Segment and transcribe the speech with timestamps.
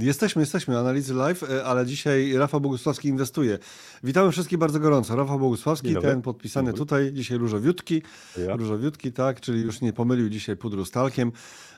[0.00, 3.58] Jesteśmy, jesteśmy, analizy live, e, ale dzisiaj Rafał Bogusławski inwestuje.
[4.04, 5.16] Witamy wszystkich bardzo gorąco.
[5.16, 8.02] Rafał Bogusławski, ten podpisany tutaj, dzisiaj różowiutki,
[8.46, 8.56] ja.
[8.56, 11.32] różowiutki, tak, czyli już nie pomylił dzisiaj pudru z talkiem.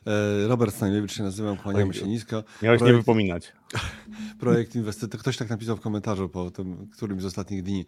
[0.07, 2.45] E, Robert Stanilewicz się nazywam, kłaniamy się nisko.
[2.63, 3.53] Miałeś projekt, nie wypominać.
[4.41, 7.87] Projekt inwestycji, ktoś tak napisał w komentarzu po tym, którymś z ostatnich dni.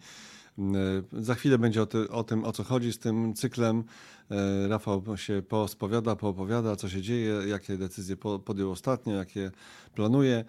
[0.59, 3.83] E, za chwilę będzie o, ty, o, tym, o co chodzi z tym cyklem.
[4.31, 9.51] E, Rafał się pospowiada, poopowiada, co się dzieje, jakie decyzje podjął ostatnio, jakie
[9.95, 10.45] planuje.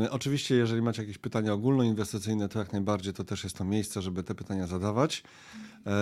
[0.00, 4.02] E, oczywiście, jeżeli macie jakieś pytania ogólnoinwestycyjne, to jak najbardziej to też jest to miejsce,
[4.02, 5.22] żeby te pytania zadawać.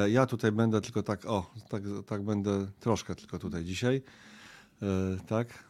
[0.09, 4.03] Ja tutaj będę tylko tak, o, tak, tak będę troszkę tylko tutaj dzisiaj,
[5.27, 5.65] tak,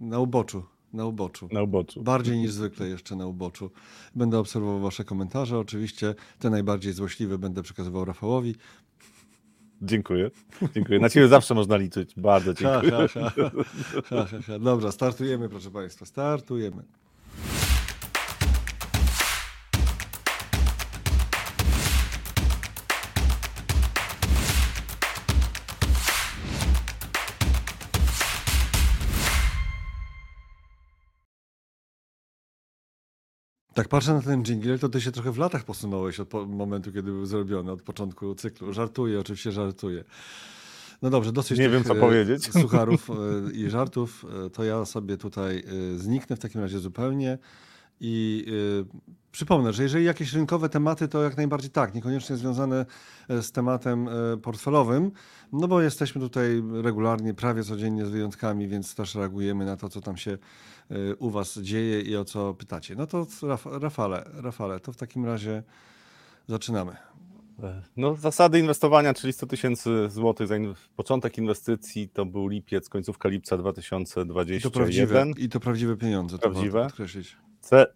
[0.00, 1.48] na uboczu na uboczu.
[1.52, 2.02] Na uboczu.
[2.02, 3.70] Bardziej niż zwykle jeszcze na uboczu.
[4.14, 5.58] Będę obserwował Wasze komentarze.
[5.58, 8.54] Oczywiście te najbardziej złośliwe będę przekazywał Rafałowi.
[9.82, 10.30] Dziękuję.
[10.74, 10.98] Dziękuję.
[10.98, 12.14] Na Ciebie zawsze można liczyć.
[12.16, 13.08] Bardzo dziękuję.
[13.08, 13.30] Ha,
[14.10, 14.58] ha, ha.
[14.58, 16.06] Dobra, startujemy, proszę Państwa.
[16.06, 16.82] Startujemy.
[33.78, 37.10] Tak patrzę na ten jingle, to ty się trochę w latach posunąłeś od momentu, kiedy
[37.10, 38.72] był zrobiony, od początku cyklu.
[38.72, 40.04] Żartuję, oczywiście żartuję.
[41.02, 42.52] No dobrze, dosyć Nie wiem, co e, powiedzieć.
[42.62, 43.14] sucharów e,
[43.52, 44.26] i żartów.
[44.46, 45.62] E, to ja sobie tutaj
[45.96, 47.38] zniknę w takim razie zupełnie.
[48.00, 48.46] I
[49.32, 52.86] przypomnę, że jeżeli jakieś rynkowe tematy, to jak najbardziej tak, niekoniecznie związane
[53.28, 54.08] z tematem
[54.42, 55.10] portfelowym,
[55.52, 60.00] no bo jesteśmy tutaj regularnie, prawie codziennie z wyjątkami, więc też reagujemy na to, co
[60.00, 60.38] tam się
[61.18, 62.94] u Was dzieje i o co pytacie.
[62.94, 63.26] No to
[63.80, 65.62] Rafale, Rafale, to w takim razie
[66.46, 66.96] zaczynamy.
[67.96, 70.54] No, zasady inwestowania, czyli 100 tysięcy złotych za
[70.96, 74.58] początek inwestycji, to był lipiec, końcówka lipca 2021.
[74.58, 76.80] I to prawdziwe, i to prawdziwe pieniądze, prawdziwe.
[76.80, 77.36] to podkreślić.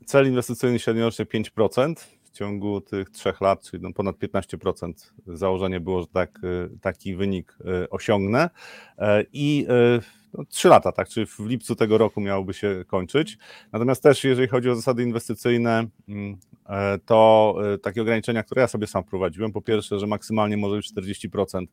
[0.07, 4.93] Cel inwestycyjny średnorocznie 5% w ciągu tych trzech lat, czyli no ponad 15%
[5.27, 8.51] założenie było, że tak, y, taki wynik y, osiągnę.
[8.99, 9.67] E, I
[9.99, 10.03] y,
[10.35, 13.39] no, 3 lata, tak, czyli w lipcu tego roku miałoby się kończyć.
[13.73, 16.37] Natomiast też, jeżeli chodzi o zasady inwestycyjne, mm,
[16.69, 20.93] e, to takie ograniczenia, które ja sobie sam prowadziłem, po pierwsze, że maksymalnie może być
[20.93, 21.67] 40%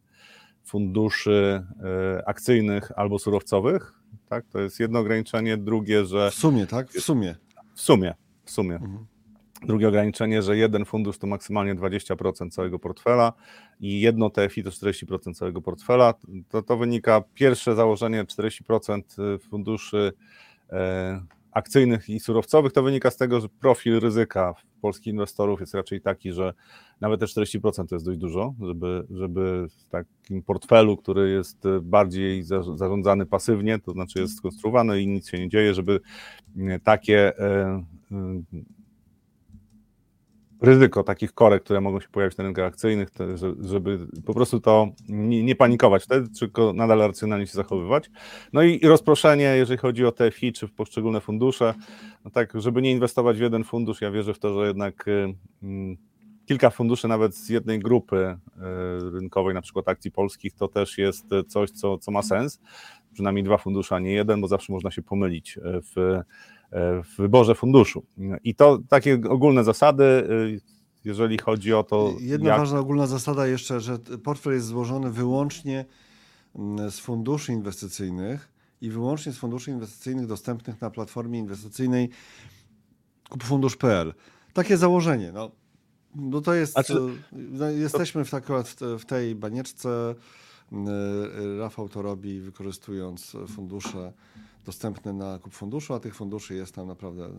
[0.66, 1.64] funduszy
[2.26, 3.94] akcyjnych albo surowcowych,
[4.30, 6.31] tak, to jest jedno ograniczenie, drugie, że...
[6.31, 6.90] W sumie, tak?
[6.90, 7.36] W sumie.
[7.76, 8.14] W sumie,
[8.46, 8.76] w sumie.
[8.76, 9.19] Mhm.
[9.66, 13.34] Drugie ograniczenie, że jeden fundusz to maksymalnie 20% całego portfela
[13.80, 16.14] i jedno TFI to 40% całego portfela.
[16.50, 20.14] To, to wynika, pierwsze założenie 40% y, funduszy
[20.70, 21.22] e,
[21.52, 26.34] akcyjnych i surowcowych, to wynika z tego, że profil ryzyka polskich inwestorów jest raczej taki,
[26.34, 26.53] że
[27.02, 32.44] nawet te 40% to jest dość dużo, żeby, żeby w takim portfelu, który jest bardziej
[32.76, 36.00] zarządzany pasywnie, to znaczy jest skonstruowany i nic się nie dzieje, żeby
[36.84, 37.84] takie e,
[40.62, 43.09] ryzyko takich korek, które mogą się pojawić na rynkach akcyjnych,
[43.59, 48.09] żeby po prostu to nie, nie, panikować wtedy, tylko nadal racjonalnie się zachowywać.
[48.53, 51.74] No i, rozproszenie, jeżeli chodzi o TFI czy w poszczególne fundusze,
[52.25, 55.34] no tak, żeby nie inwestować w jeden fundusz, ja wierzę w to, że jednak y,
[56.46, 58.38] kilka funduszy nawet z jednej grupy y,
[59.12, 62.59] rynkowej, na przykład akcji polskich, to też jest coś, co, co ma sens.
[63.14, 66.22] Przynajmniej dwa fundusze, a nie jeden, bo zawsze można się pomylić w
[66.72, 68.06] w wyborze funduszu.
[68.44, 70.28] I to takie ogólne zasady,
[71.06, 72.13] jeżeli chodzi o to.
[72.19, 72.59] Jedna jak...
[72.59, 75.85] ważna ogólna zasada jeszcze, że portfel jest złożony wyłącznie
[76.56, 82.09] mm, z funduszy inwestycyjnych i wyłącznie z funduszy inwestycyjnych dostępnych na platformie inwestycyjnej
[83.29, 84.13] kupfundusz.pl.
[84.53, 85.31] Takie założenie.
[85.31, 85.52] No,
[86.16, 86.74] no to jest.
[86.74, 87.00] Znaczy,
[87.31, 88.46] no, jesteśmy w, tak,
[89.00, 90.16] w tej banieczce.
[90.72, 94.13] Y, Rafał to robi wykorzystując fundusze
[94.66, 97.30] dostępne na kup funduszu, a tych funduszy jest tam naprawdę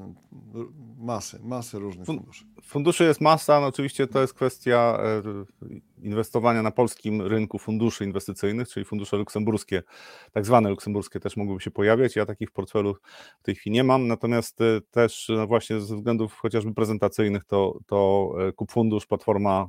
[0.98, 2.44] masy, masy różnych funduszy.
[2.62, 5.22] Funduszy jest masa, no oczywiście to jest kwestia e,
[6.02, 9.82] inwestowania na polskim rynku funduszy inwestycyjnych, czyli fundusze luksemburskie,
[10.32, 12.16] tak zwane luksemburskie też mogłyby się pojawiać.
[12.16, 12.94] Ja takich w portfelu
[13.40, 17.78] w tej chwili nie mam, natomiast e, też no właśnie ze względów chociażby prezentacyjnych to,
[17.86, 19.68] to e, kup fundusz, platforma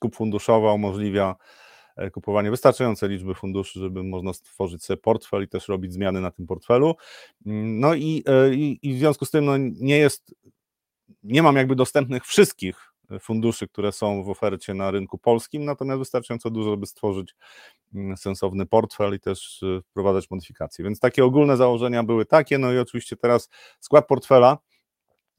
[0.00, 1.34] kup funduszowa umożliwia
[2.12, 6.46] kupowanie wystarczającej liczby funduszy, żeby można stworzyć sobie portfel i też robić zmiany na tym
[6.46, 6.94] portfelu.
[7.46, 10.34] Mm, no i, e, i, i w związku z tym no, nie jest,
[11.22, 12.88] nie mam jakby dostępnych wszystkich
[13.20, 17.34] funduszy, które są w ofercie na rynku polskim, natomiast wystarczająco dużo, żeby stworzyć
[17.94, 20.84] mm, sensowny portfel i też e, wprowadzać modyfikacje.
[20.84, 23.48] Więc takie ogólne założenia były takie, no i oczywiście teraz
[23.80, 24.58] skład portfela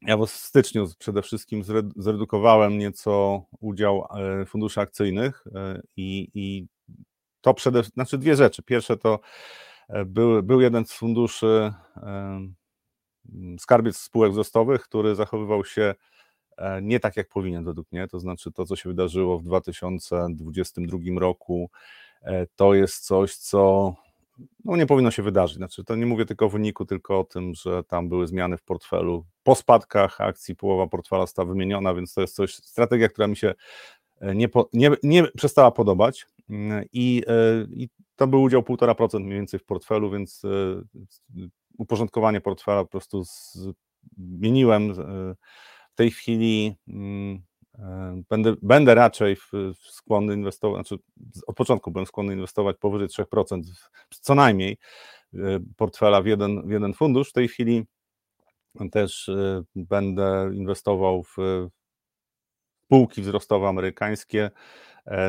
[0.01, 1.63] ja w styczniu przede wszystkim
[1.95, 4.07] zredukowałem nieco udział
[4.41, 6.67] e, funduszy akcyjnych e, i, i
[7.41, 8.63] to przede znaczy dwie rzeczy.
[8.63, 9.19] Pierwsze to
[9.89, 11.73] e, był, był jeden z funduszy
[13.59, 15.95] skarbiec spółek wzrostowych, który zachowywał się
[16.81, 18.07] nie tak, jak powinien według mnie.
[18.07, 21.69] To znaczy, to, co się wydarzyło w 2022 roku,
[22.55, 23.93] to jest coś, co
[24.65, 25.57] no nie powinno się wydarzyć.
[25.57, 28.63] Znaczy, to nie mówię tylko o wyniku, tylko o tym, że tam były zmiany w
[28.63, 29.25] portfelu.
[29.43, 33.53] Po spadkach akcji połowa portfela została wymieniona, więc to jest coś, strategia, która mi się
[34.21, 36.25] e, nie, nie, nie przestała podobać.
[36.49, 40.49] Mm, I, e, I to był udział 1,5% mniej więcej w portfelu, więc e,
[41.77, 43.23] uporządkowanie portfela po prostu
[44.17, 44.93] zmieniłem.
[45.91, 47.41] W tej chwili mm,
[48.29, 49.37] Będę, będę raczej
[49.79, 51.03] skłonny inwestować, znaczy
[51.47, 53.61] od początku byłem skłonny inwestować powyżej 3%,
[54.09, 54.77] co najmniej
[55.33, 55.37] e,
[55.77, 57.29] portfela w jeden, w jeden fundusz.
[57.29, 57.85] W tej chwili
[58.91, 61.37] też e, będę inwestował w
[62.89, 64.51] spółki wzrostowe amerykańskie,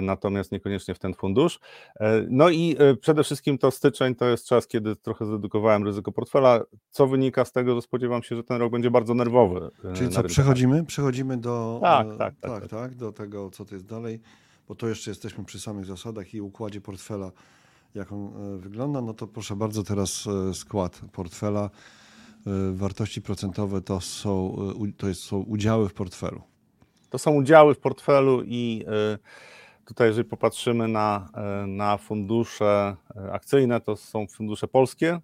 [0.03, 1.61] natomiast niekoniecznie w ten fundusz.
[2.01, 6.13] E, no i e, przede wszystkim to styczeń to jest czas, kiedy trochę zredukowałem ryzyko
[6.13, 9.71] portfela, co wynika z tego, że spodziewam się, że ten rok będzie bardzo nerwowy.
[9.95, 10.85] Czyli co, przechodzimy?
[10.85, 14.21] Przechodzimy do, tak, tak, tak, tak, tak, tak, do tego, co to jest dalej,
[14.69, 17.33] bo to jeszcze jesteśmy przy samych zasadach i układzie portfela,
[17.95, 21.71] jak on wygląda, no to proszę bardzo, teraz skład portfela.
[22.73, 24.57] Wartości procentowe to są,
[24.97, 26.43] to jest, są udziały w portfelu.
[27.11, 28.85] To są udziały w portfelu i
[29.91, 35.21] Tutaj, jeżeli popatrzymy na, e, na fundusze e, akcyjne, to są fundusze polskie, e,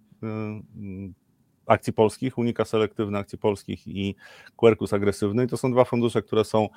[1.65, 4.15] akcji polskich, Unika Selektywne Akcji Polskich i
[4.57, 5.43] Quercus Agresywny.
[5.43, 6.69] I to są dwa fundusze, które są,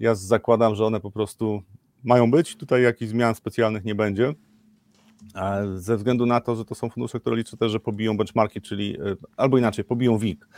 [0.00, 1.62] ja zakładam, że one po prostu
[2.04, 2.56] mają być.
[2.56, 4.34] Tutaj jakichś zmian specjalnych nie będzie.
[5.74, 8.96] Ze względu na to, że to są fundusze, które liczę też, że pobiją benchmarki, czyli
[9.36, 10.48] albo inaczej, pobiją WIG,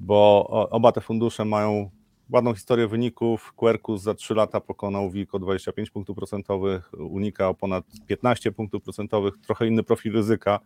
[0.00, 1.90] bo oba te fundusze mają
[2.32, 3.52] ładną historię wyników.
[3.56, 8.82] Quercus za 3 lata pokonał WIG o 25 punktów procentowych, Unika o ponad 15 punktów
[8.82, 10.60] procentowych, trochę inny profil ryzyka.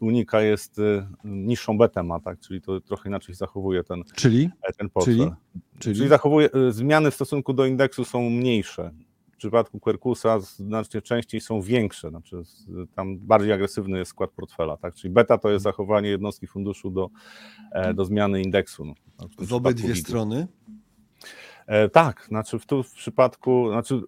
[0.00, 2.40] Unika jest y, niższą betę ma, tak?
[2.40, 4.50] czyli to trochę inaczej zachowuje ten, czyli?
[4.78, 5.16] ten portfel.
[5.16, 5.30] Czyli?
[5.78, 5.96] Czyli?
[5.96, 8.90] czyli zachowuje, y, zmiany w stosunku do indeksu są mniejsze.
[9.32, 12.42] W przypadku Quercusa znacznie częściej są większe, znaczy
[12.94, 14.94] tam bardziej agresywny jest skład portfela, tak?
[14.94, 17.10] czyli beta to jest zachowanie jednostki funduszu do,
[17.72, 18.84] e, do zmiany indeksu.
[18.84, 18.94] No,
[19.38, 20.46] w obydwie strony?
[21.70, 24.00] E, tak, znaczy w, tu w przypadku, znaczy y,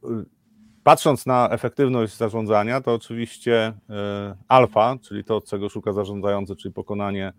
[0.82, 7.32] patrząc na efektywność zarządzania, to oczywiście e, alfa, czyli to, czego szuka zarządzający, czyli pokonanie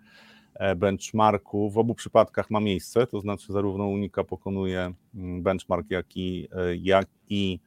[0.56, 6.18] e, benchmarku, w obu przypadkach ma miejsce, to znaczy zarówno Unika pokonuje mm, benchmark, jak
[6.18, 6.50] i,
[6.82, 7.60] jak i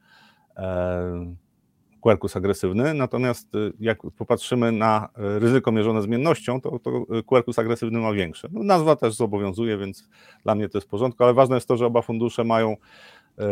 [2.07, 7.99] Quercus agresywny, natomiast y, jak popatrzymy na y, ryzyko mierzone zmiennością, to, to Quercus agresywny
[7.99, 8.47] ma większe.
[8.51, 10.09] No, nazwa też zobowiązuje, więc
[10.43, 12.75] dla mnie to jest w porządku, ale ważne jest to, że oba fundusze mają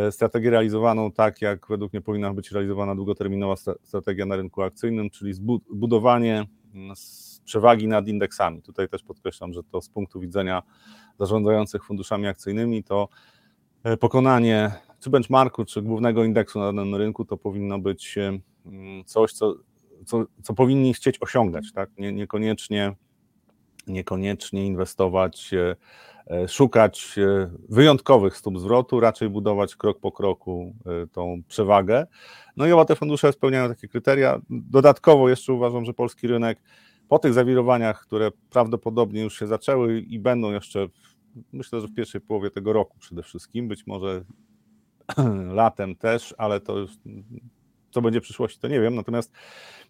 [0.08, 5.10] y, strategię realizowaną tak, jak według mnie powinna być realizowana długoterminowa strategia na rynku akcyjnym,
[5.10, 5.32] czyli
[5.70, 6.94] budowanie mm,
[7.44, 8.62] przewagi nad indeksami.
[8.62, 10.62] Tutaj też podkreślam, że to z punktu widzenia
[11.18, 13.08] zarządzających funduszami akcyjnymi to
[14.00, 19.54] pokonanie czy benchmarku, czy głównego indeksu na danym rynku, to powinno być mm, coś, co,
[20.06, 21.90] co, co powinni chcieć osiągać, tak?
[21.98, 22.94] Nie, niekoniecznie,
[23.86, 25.76] niekoniecznie inwestować, e,
[26.26, 30.74] e, szukać e, wyjątkowych stóp zwrotu, raczej budować krok po kroku
[31.12, 32.06] tą przewagę.
[32.56, 34.40] No i oba te fundusze spełniają takie kryteria.
[34.50, 36.58] Dodatkowo jeszcze uważam, że polski rynek
[37.08, 40.88] po tych zawirowaniach, które prawdopodobnie już się zaczęły i będą jeszcze,
[41.52, 44.24] myślę, że w pierwszej połowie tego roku przede wszystkim, być może
[45.60, 46.90] latem też, ale to już
[47.96, 48.94] co będzie w przyszłości, to nie wiem.
[48.94, 49.32] Natomiast,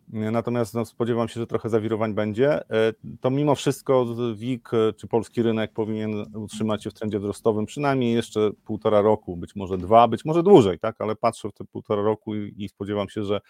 [0.09, 2.71] natomiast no, spodziewam się, że trochę zawirowań będzie.
[2.71, 8.15] E, to mimo wszystko WIG czy polski rynek powinien utrzymać się w trendzie wzrostowym przynajmniej
[8.15, 10.97] jeszcze półtora roku, być może dwa, być może dłużej, tak?
[10.99, 13.41] Ale patrzę w te półtora roku i, i spodziewam się, że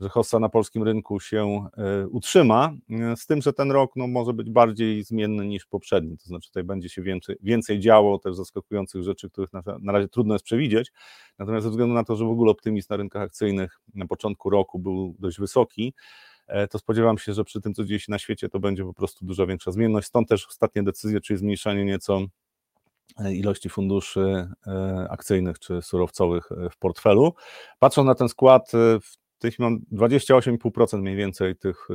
[0.00, 4.06] że hossa na polskim rynku się e, utrzyma, e, z tym, że ten rok no,
[4.06, 8.36] może być bardziej zmienny niż poprzedni, to znaczy tutaj będzie się więcej, więcej działo też
[8.36, 10.92] zaskakujących rzeczy, których na, na razie trudno jest przewidzieć,
[11.38, 14.78] natomiast ze względu na to, że w ogóle optymizm na rynkach akcyjnych na początku roku
[14.78, 15.94] był dość wysoki,
[16.46, 18.94] e, to spodziewam się, że przy tym, co dzieje się na świecie, to będzie po
[18.94, 22.20] prostu dużo większa zmienność, stąd też ostatnie decyzje, czyli zmniejszanie nieco
[23.32, 24.48] ilości funduszy
[25.10, 27.34] akcyjnych czy surowcowych w portfelu.
[27.78, 28.72] Patrząc na ten skład,
[29.50, 31.94] chwili mam 28,5% mniej więcej tych y,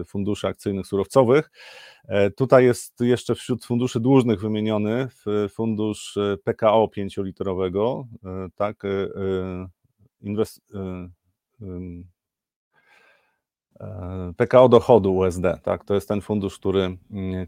[0.00, 1.50] y, funduszy akcyjnych surowcowych.
[2.08, 5.08] E, tutaj jest jeszcze wśród funduszy dłużnych wymieniony
[5.50, 8.82] fundusz y, PKO 5-literowego, e, tak,
[10.20, 10.60] inwest,
[14.36, 15.84] PKO dochodu USD, tak?
[15.84, 16.96] To jest ten fundusz, który,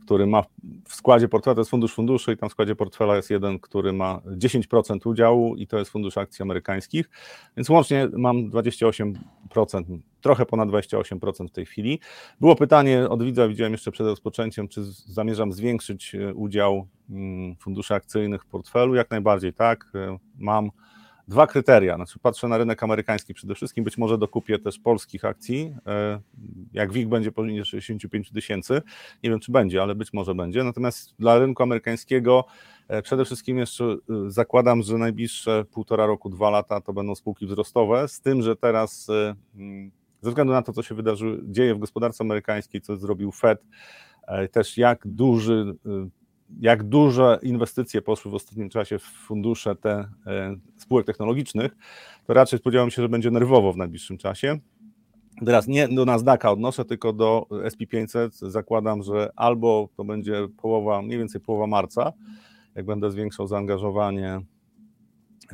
[0.04, 0.42] który ma
[0.88, 3.92] w składzie portfela, to jest fundusz funduszy i tam w składzie portfela jest jeden, który
[3.92, 7.10] ma 10% udziału i to jest fundusz akcji amerykańskich,
[7.56, 9.14] więc łącznie mam 28%,
[10.20, 12.00] trochę ponad 28% w tej chwili.
[12.40, 17.94] Było pytanie od widza, widziałem jeszcze przed rozpoczęciem, czy zamierzam zwiększyć e, udział mm, funduszy
[17.94, 18.94] akcyjnych w portfelu?
[18.94, 20.70] Jak najbardziej tak, e, mam
[21.30, 21.96] dwa kryteria.
[21.96, 26.20] Znaczy patrzę na rynek amerykański przede wszystkim, być może dokupię też polskich akcji, e,
[26.72, 28.82] jak WIG będzie poniżej 65 tysięcy,
[29.22, 30.64] nie wiem czy będzie, ale być może będzie.
[30.64, 32.44] Natomiast dla rynku amerykańskiego
[32.88, 33.96] e, przede wszystkim jeszcze e,
[34.26, 39.06] zakładam, że najbliższe półtora roku, dwa lata to będą spółki wzrostowe, z tym, że teraz
[39.54, 43.64] mm, ze względu na to, co się wydarzy, dzieje w gospodarce amerykańskiej, co zrobił Fed,
[44.52, 45.74] też jak duży
[46.60, 51.76] jak duże inwestycje poszły w ostatnim czasie w fundusze te e, spółek technologicznych,
[52.26, 54.58] to raczej spodziewam się, że będzie nerwowo w najbliższym czasie.
[55.46, 58.50] Teraz nie do Nasdaqa odnoszę, tylko do SP500.
[58.50, 62.12] Zakładam, że albo to będzie połowa, mniej więcej połowa marca,
[62.74, 64.40] jak będę zwiększał zaangażowanie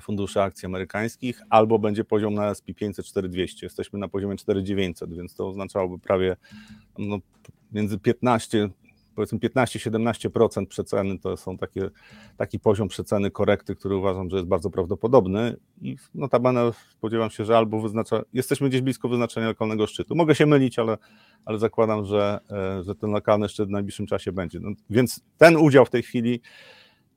[0.01, 3.67] funduszy akcji amerykańskich, albo będzie poziom na SP500 4200.
[3.67, 6.37] Jesteśmy na poziomie 4900, więc to oznaczałoby prawie
[6.99, 7.19] no,
[7.73, 8.71] między 15
[9.17, 11.91] powiedzmy 15-17% przeceny to są takie,
[12.37, 17.57] taki poziom przeceny korekty, który uważam, że jest bardzo prawdopodobny i notabene spodziewam się, że
[17.57, 20.15] albo wyznacza, jesteśmy gdzieś blisko wyznaczenia lokalnego szczytu.
[20.15, 20.99] Mogę się mylić, ale,
[21.45, 24.61] ale zakładam, że, e, że ten lokalny szczyt w najbliższym czasie będzie.
[24.61, 26.41] No, więc ten udział w tej chwili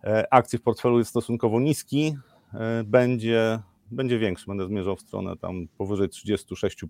[0.04, 2.16] e, akcji w portfelu jest stosunkowo niski,
[2.54, 3.60] e, będzie
[3.92, 6.86] będzie większy, będę zmierzał w stronę tam powyżej 36%,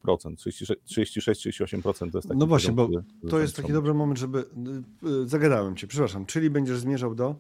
[0.88, 2.90] 36-38% to jest taki No właśnie, bo
[3.30, 7.36] to jest taki dobry moment, żeby, y, y, zagadałem Cię, przepraszam, czyli będziesz zmierzał do?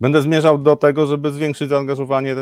[0.00, 2.34] Będę zmierzał do tego, żeby zwiększyć zaangażowanie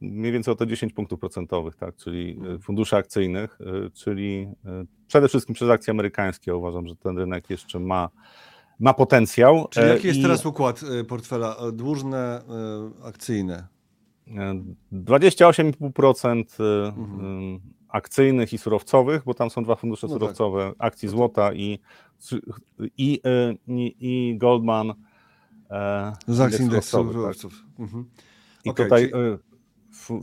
[0.00, 3.58] mniej więcej o te 10 punktów procentowych, tak, czyli y, funduszy akcyjnych,
[3.94, 4.48] czyli
[5.06, 6.50] przede wszystkim przez akcje amerykańskie.
[6.50, 8.08] Ja uważam, że ten rynek jeszcze ma,
[8.80, 9.68] ma potencjał.
[9.70, 10.22] Czyli jaki jest I...
[10.22, 11.56] teraz układ portfela?
[11.72, 12.42] Dłużne,
[13.04, 13.66] akcyjne?
[14.92, 17.54] 28,5% y, mhm.
[17.56, 20.20] Y, akcyjnych i surowcowych, bo tam są dwa fundusze no tak.
[20.20, 20.74] surowcowe, tak.
[20.78, 21.78] akcji złota i,
[22.98, 24.94] i, y, i, i Goldman.
[25.70, 27.12] E, Z akcji indeksu tak.
[27.12, 27.52] surowców.
[27.52, 27.80] Tak.
[27.80, 28.04] Mhm.
[28.64, 29.51] I okay, tutaj czyli...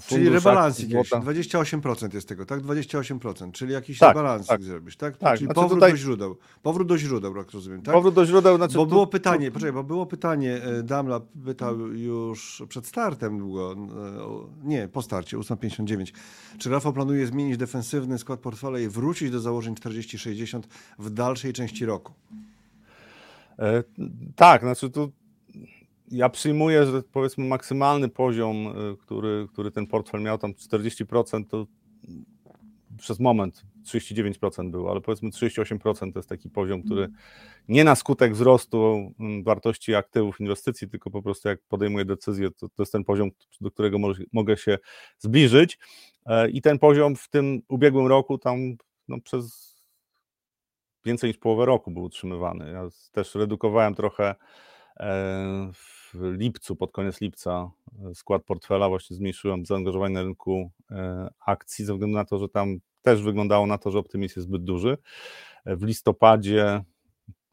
[0.07, 2.61] Czyli rebalansik jakiś, 28% jest tego, tak?
[2.61, 4.63] 28%, czyli jakiś tak, rebalansik tak.
[4.63, 5.17] zrobisz, tak?
[5.17, 5.91] tak czyli znaczy powrót tutaj...
[5.91, 6.37] do źródeł.
[6.63, 7.93] Powrót do źródeł, jak rozumiem, tak?
[7.95, 8.77] Powrót do źródeł, znaczy...
[8.77, 14.67] Bo było pytanie, poczekaj, bo było pytanie, e, Damla pytał już przed startem długo, e,
[14.67, 16.13] nie, po starcie, 8.59,
[16.57, 20.61] czy Rafał planuje zmienić defensywny skład portfela i wrócić do założeń 40-60
[20.99, 22.13] w dalszej części roku?
[23.59, 23.83] E,
[24.35, 25.11] tak, znaczy tu
[26.11, 31.67] ja przyjmuję, że powiedzmy maksymalny poziom, y, który, który ten portfel miał, tam 40%, to
[32.97, 37.09] przez moment 39% było, ale powiedzmy 38% to jest taki poziom, który
[37.67, 42.69] nie na skutek wzrostu mm, wartości aktywów, inwestycji, tylko po prostu jak podejmuję decyzję, to,
[42.69, 43.29] to jest ten poziom,
[43.61, 44.77] do którego może, mogę się
[45.17, 45.77] zbliżyć.
[46.25, 48.75] E, I ten poziom w tym ubiegłym roku tam
[49.07, 49.75] no, przez
[51.05, 52.71] więcej niż połowę roku był utrzymywany.
[52.71, 54.35] Ja też redukowałem trochę
[54.99, 55.71] e,
[56.13, 57.71] w lipcu, pod koniec lipca
[58.09, 62.49] e, skład portfela, właśnie zmniejszyłem zaangażowanie na rynku e, akcji, ze względu na to, że
[62.49, 64.97] tam też wyglądało na to, że optymizm jest zbyt duży.
[65.65, 66.83] E, w listopadzie,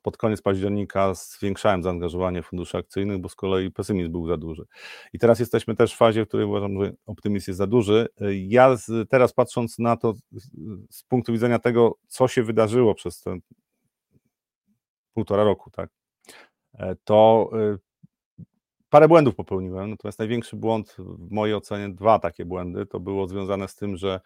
[0.02, 4.64] pod koniec października zwiększałem zaangażowanie funduszy akcyjnych, bo z kolei pesymizm był za duży.
[5.12, 8.08] I teraz jesteśmy też w fazie, w której uważam, że optymizm jest za duży.
[8.46, 8.76] Ja
[9.08, 10.14] teraz patrząc na to
[10.90, 13.40] z punktu widzenia tego, co się wydarzyło przez ten
[15.14, 15.90] półtora roku, tak,
[17.04, 17.50] to
[18.90, 23.68] parę błędów popełniłem, natomiast największy błąd w mojej ocenie, dwa takie błędy, to było związane
[23.68, 24.20] z tym, że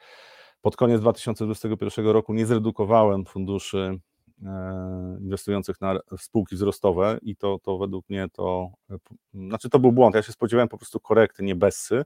[0.60, 3.98] pod koniec 2021 roku nie zredukowałem funduszy
[4.44, 8.96] e, inwestujących na spółki wzrostowe i to, to według mnie to, e,
[9.34, 12.04] znaczy to był błąd, ja się spodziewałem po prostu korekty, nie bessy,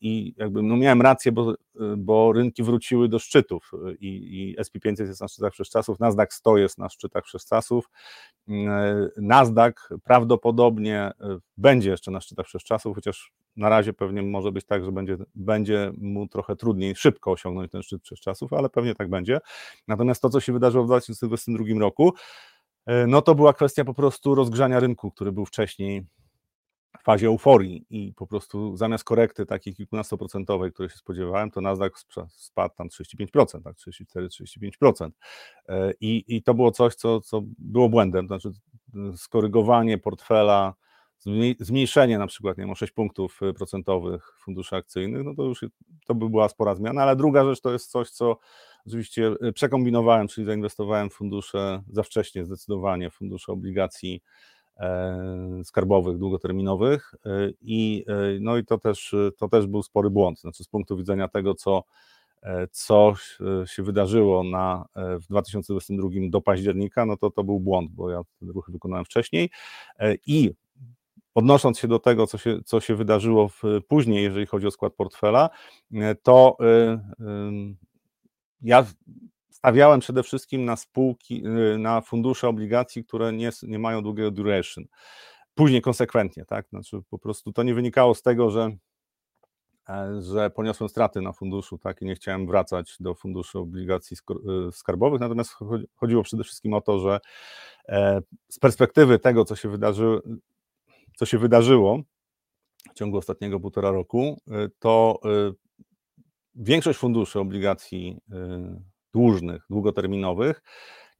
[0.00, 1.54] i jakby no miałem rację, bo,
[1.96, 6.78] bo rynki wróciły do szczytów i, i SP500 jest na szczytach czasów, Nasdaq 100 jest
[6.78, 7.90] na szczytach czasów,
[8.48, 11.12] e, Nasdaq prawdopodobnie e,
[11.56, 15.92] będzie jeszcze na szczytach czasów, chociaż na razie pewnie może być tak, że będzie, będzie
[15.98, 19.40] mu trochę trudniej szybko osiągnąć ten szczyt czasów, ale pewnie tak będzie.
[19.88, 22.12] Natomiast to, co się wydarzyło w 2022 roku,
[23.06, 26.06] no to była kwestia po prostu rozgrzania rynku, który był wcześniej
[27.04, 31.92] fazie euforii i po prostu zamiast korekty takiej kilkunastoprocentowej, której się spodziewałem, to Nasdaq
[32.28, 35.10] spadł tam 35%, tak, 34-35%.
[35.68, 38.50] E, I, I to było coś, co, co było błędem, znaczy
[39.16, 40.74] skorygowanie portfela,
[41.60, 45.64] zmniejszenie na przykład, nie wiem, o 6 punktów procentowych funduszy akcyjnych, no to już
[46.06, 48.38] to by była spora zmiana, ale druga rzecz to jest coś, co
[48.88, 54.57] Oczywiście e, przekombinowałem, czyli zainwestowałem w fundusze za wcześnie, zdecydowanie, fundusze obligacji e,
[55.64, 57.14] skarbowych, długoterminowych
[57.60, 58.04] i,
[58.40, 61.84] no i to, też, to też był spory błąd, znaczy z punktu widzenia tego, co,
[62.70, 63.14] co
[63.66, 68.72] się wydarzyło na, w 2022 do października, no to to był błąd, bo ja ruchy
[68.72, 69.50] wykonałem wcześniej.
[70.26, 70.50] I
[71.34, 74.94] odnosząc się do tego, co się, co się wydarzyło w, później, jeżeli chodzi o skład
[74.94, 75.50] portfela,
[76.22, 76.56] to
[78.62, 78.86] ja
[79.58, 84.84] stawiałem przede wszystkim na spółki, y, na fundusze obligacji, które nie, nie mają długiego duration.
[85.54, 86.68] Później konsekwentnie, tak?
[86.68, 88.70] Znaczy po prostu to nie wynikało z tego, że,
[89.88, 92.02] e, że poniosłem straty na funduszu, tak?
[92.02, 94.16] I nie chciałem wracać do funduszy obligacji
[94.68, 95.56] y, skarbowych, natomiast
[95.96, 97.20] chodziło przede wszystkim o to, że
[97.88, 100.20] e, z perspektywy tego, co się wydarzyło,
[101.16, 102.02] co się wydarzyło
[102.90, 105.20] w ciągu ostatniego półtora roku, y, to
[106.54, 108.20] większość funduszy obligacji
[109.18, 110.62] dłużnych, długoterminowych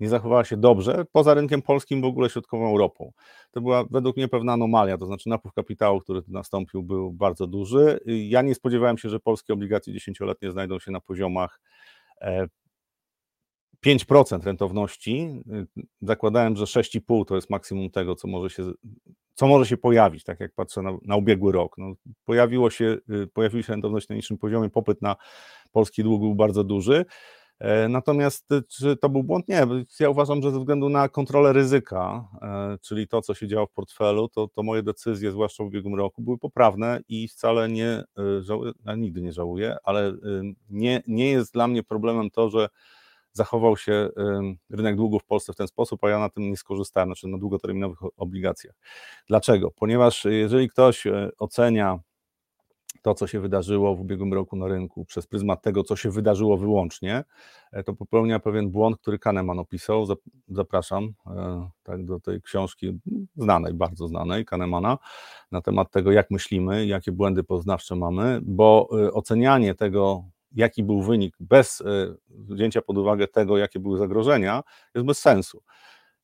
[0.01, 3.13] nie zachowała się dobrze, poza rynkiem polskim, w ogóle środkową Europą.
[3.51, 7.47] To była według mnie pewna anomalia, to znaczy napływ kapitału, który tu nastąpił, był bardzo
[7.47, 8.01] duży.
[8.07, 11.61] Ja nie spodziewałem się, że polskie obligacje dziesięcioletnie znajdą się na poziomach
[13.87, 15.43] 5% e, rentowności.
[16.03, 18.73] Zakładałem, że 6,5% to jest maksimum tego, co może się
[19.39, 21.79] co może się pojawić, tak jak patrzę na, na ubiegły rok.
[21.79, 25.17] No, pojawiło się, y, pojawiła się rentowność na niższym poziomie, popyt na
[25.73, 27.05] polski dług był bardzo duży.
[27.61, 29.49] E, natomiast y, czy to był błąd?
[29.49, 29.67] Nie.
[30.01, 33.73] Ja uważam, że ze względu na kontrolę ryzyka, e, czyli to, co się działo w
[33.73, 38.05] portfelu, to, to moje decyzje, zwłaszcza w ubiegłym roku, były poprawne i wcale nie
[38.41, 40.13] żałuję, nigdy nie żałuję, ale
[40.71, 42.69] nie, nie jest dla mnie problemem to, że
[43.33, 44.09] zachował się
[44.71, 47.39] rynek długów w Polsce w ten sposób, a ja na tym nie skorzystałem, znaczy na
[47.39, 48.75] długoterminowych obligacjach.
[49.29, 49.71] Dlaczego?
[49.71, 51.99] Ponieważ jeżeli ktoś e, ocenia
[53.03, 56.57] to, co się wydarzyło w ubiegłym roku na rynku przez pryzmat tego, co się wydarzyło
[56.57, 57.25] wyłącznie,
[57.73, 60.07] e, to popełnia pewien błąd, który Kahneman opisał.
[60.49, 62.99] Zapraszam e, tak, do tej książki
[63.37, 64.99] znanej, bardzo znanej, Kahnemana,
[65.53, 71.37] na temat tego, jak myślimy, jakie błędy poznawcze mamy, bo ocenianie tego, jaki był wynik
[71.41, 71.85] bez e,
[72.29, 74.63] wzięcia pod uwagę tego, jakie były zagrożenia,
[74.95, 75.63] jest bez sensu.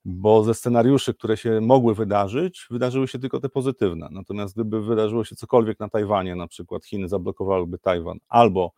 [0.04, 4.08] Bo ze scenariuszy, które się mogły wydarzyć, wydarzyły się tylko te pozytywne.
[4.10, 8.72] Natomiast gdyby wydarzyło się cokolwiek na Tajwanie, na przykład Chiny zablokowałyby Tajwan, albo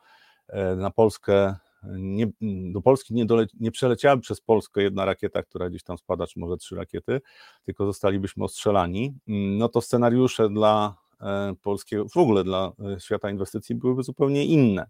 [0.49, 1.57] e, na Polskę,
[1.99, 2.27] nie,
[2.73, 6.39] do Polski nie, dole, nie przeleciałaby przez Polskę jedna rakieta, która gdzieś tam spada, czy
[6.39, 7.21] może trzy rakiety,
[7.65, 9.15] tylko zostalibyśmy ostrzelani,
[9.59, 14.87] no to scenariusze dla e, polskiego, w ogóle dla świata inwestycji byłyby zupełnie inne.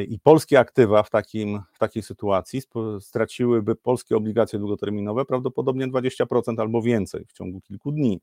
[0.00, 2.62] I polskie aktywa w, takim, w takiej sytuacji
[3.00, 8.20] straciłyby polskie obligacje długoterminowe prawdopodobnie 20% albo więcej w ciągu kilku dni,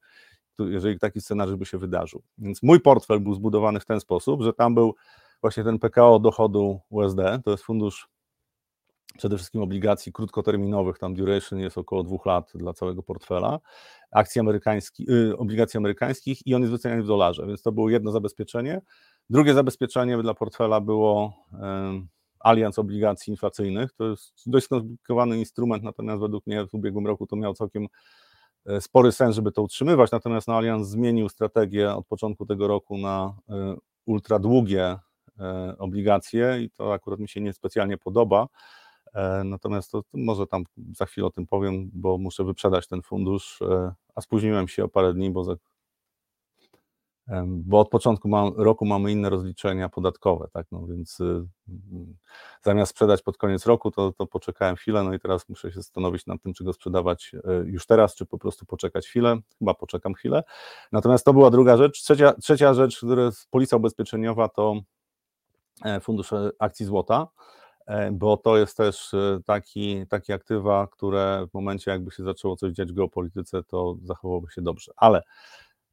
[0.60, 2.22] jeżeli taki scenariusz by się wydarzył.
[2.38, 4.96] Więc mój portfel był zbudowany w ten sposób, że tam był
[5.42, 8.10] właśnie ten PKO dochodu USD, to jest fundusz
[9.18, 13.60] przede wszystkim obligacji krótkoterminowych, tam duration jest około dwóch lat dla całego portfela,
[14.12, 18.12] akcji amerykańskich, yy, obligacji amerykańskich i on jest wyceniany w dolarze, więc to było jedno
[18.12, 18.82] zabezpieczenie.
[19.30, 21.34] Drugie zabezpieczenie dla portfela było
[22.40, 23.94] alians obligacji inflacyjnych.
[23.94, 27.88] To jest dość skomplikowany instrument, natomiast według mnie w ubiegłym roku to miał całkiem
[28.66, 30.12] e, spory sens, żeby to utrzymywać.
[30.12, 34.98] Natomiast no, Allianz zmienił strategię od początku tego roku na e, ultra długie
[35.40, 38.48] e, obligacje i to akurat mi się niespecjalnie podoba.
[39.46, 40.64] Natomiast to, to, może tam
[40.96, 43.60] za chwilę o tym powiem, bo muszę wyprzedać ten fundusz,
[44.16, 45.44] a spóźniłem się o parę dni, bo
[47.48, 51.48] bo od początku roku mamy inne rozliczenia podatkowe, tak, no więc y, mm,
[52.62, 56.26] zamiast sprzedać pod koniec roku, to, to poczekałem chwilę, no i teraz muszę się zastanowić
[56.26, 60.14] nad tym, czy go sprzedawać e, już teraz, czy po prostu poczekać chwilę, chyba poczekam
[60.14, 60.44] chwilę.
[60.92, 62.02] Natomiast to była druga rzecz.
[62.02, 64.82] Trzecia, trzecia rzecz, która jest policja ubezpieczeniowa, to
[65.86, 67.28] e, fundusz akcji złota,
[67.88, 69.16] e, bo to jest też
[69.46, 74.52] taki, takie aktywa, które w momencie jakby się zaczęło coś dziać w geopolityce, to zachowałoby
[74.52, 75.24] się dobrze, ale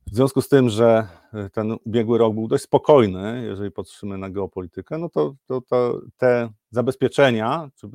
[0.07, 4.31] w związku z tym, że e, ten ubiegły rok był dość spokojny, jeżeli patrzymy na
[4.31, 7.89] geopolitykę, no to, to, to te zabezpieczenia, czy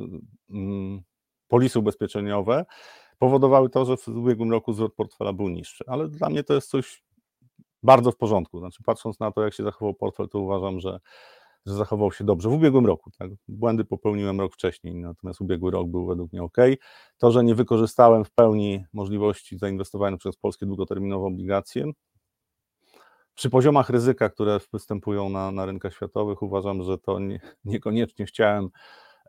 [0.50, 1.02] mm,
[1.47, 2.65] polisy ubezpieczeniowe
[3.19, 5.84] powodowały to, że w ubiegłym roku zwrot portfela był niższy.
[5.88, 7.04] Ale dla mnie to jest coś
[7.84, 8.60] bardzo w porządku.
[8.60, 11.00] Znaczy, patrząc na to, jak się zachował portfel, to uważam, że
[11.65, 13.12] że zachował się dobrze w ubiegłym roku.
[13.17, 13.32] Tak?
[13.47, 16.58] Błędy popełniłem rok wcześniej, natomiast ubiegły rok był według mnie ok.
[17.17, 21.91] To, że nie wykorzystałem w pełni możliwości zainwestowania przez polskie długoterminowe obligacje,
[23.36, 28.69] przy poziomach ryzyka, które występują na, na rynkach światowych, uważam, że to nie, niekoniecznie chciałem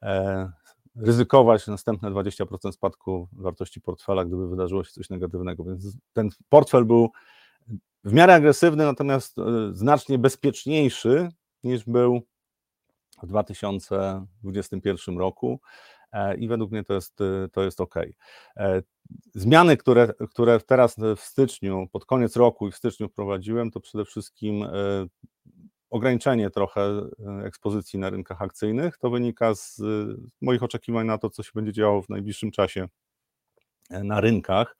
[0.03, 0.53] e,
[0.97, 5.65] ryzykować następne 20% spadku wartości portfela, gdyby wydarzyło się coś negatywnego.
[5.65, 7.11] Więc ten portfel był
[8.05, 9.43] w miarę agresywny, natomiast e,
[9.73, 11.29] znacznie bezpieczniejszy
[11.65, 12.21] niż był
[13.23, 15.61] w 2021 roku
[16.39, 17.19] i według mnie to jest,
[17.53, 17.95] to jest ok.
[19.35, 24.05] Zmiany, które, które teraz w styczniu, pod koniec roku i w styczniu wprowadziłem, to przede
[24.05, 24.65] wszystkim
[25.91, 27.03] ograniczenie trochę
[27.45, 28.99] ekspozycji na rynkach akcyjnych.
[28.99, 29.83] To wynika z
[30.41, 32.89] moich oczekiwań na to, co się będzie działo w najbliższym czasie
[33.91, 34.77] na rynkach.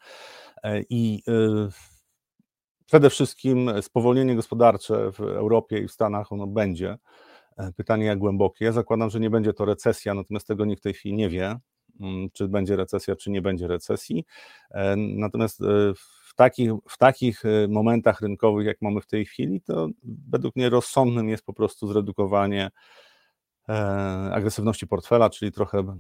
[0.91, 1.23] I
[2.93, 6.99] przede wszystkim spowolnienie gospodarcze w Europie i w Stanach ono będzie.
[7.77, 8.65] Pytanie, jak głębokie.
[8.65, 11.59] Ja zakładam, że nie będzie to recesja, natomiast tego nikt w tej chwili nie wie,
[12.01, 14.25] mm, czy będzie recesja, czy nie będzie recesji.
[14.97, 15.61] Natomiast
[16.29, 19.89] w takich, w takich momentach rynkowych, jak mamy w tej chwili, to
[20.29, 22.71] według mnie rozsądnym jest po prostu zredukowanie
[24.33, 25.97] agresywności portfela, czyli trochę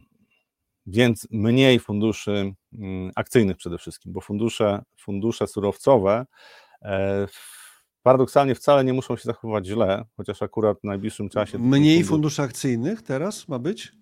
[0.87, 6.26] więc mniej funduszy mm, akcyjnych przede wszystkim, bo fundusze, fundusze surowcowe e,
[8.03, 11.59] paradoksalnie wcale nie muszą się zachowywać źle, chociaż akurat w najbliższym czasie.
[11.59, 13.92] Mniej funduszy, akcyjnych teraz ma być?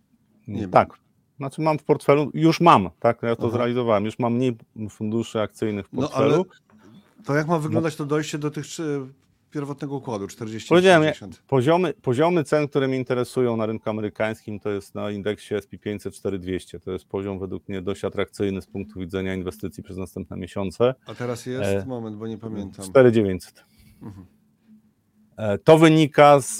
[0.48, 0.88] Nie tak.
[1.36, 3.52] Znaczy mam w portfelu, już mam, tak, ja to Aha.
[3.52, 4.56] zrealizowałem, już mam mniej
[4.90, 6.28] funduszy akcyjnych w portfelu.
[6.28, 6.44] No, ale
[7.24, 8.64] to jak ma wyglądać to dojście do tych
[9.50, 11.42] pierwotnego układu 40 Powiedziałem, 60.
[11.46, 16.14] Poziomy, poziomy cen, które mnie interesują na rynku amerykańskim, to jest na indeksie SP 500
[16.14, 16.80] 4200.
[16.80, 20.94] To jest poziom według mnie dość atrakcyjny z punktu widzenia inwestycji przez następne miesiące.
[21.06, 21.70] A teraz jest?
[21.70, 22.84] E, Moment, bo nie pamiętam.
[22.84, 23.64] 4900.
[24.02, 24.39] Mhm.
[25.36, 26.56] E, to wynika z,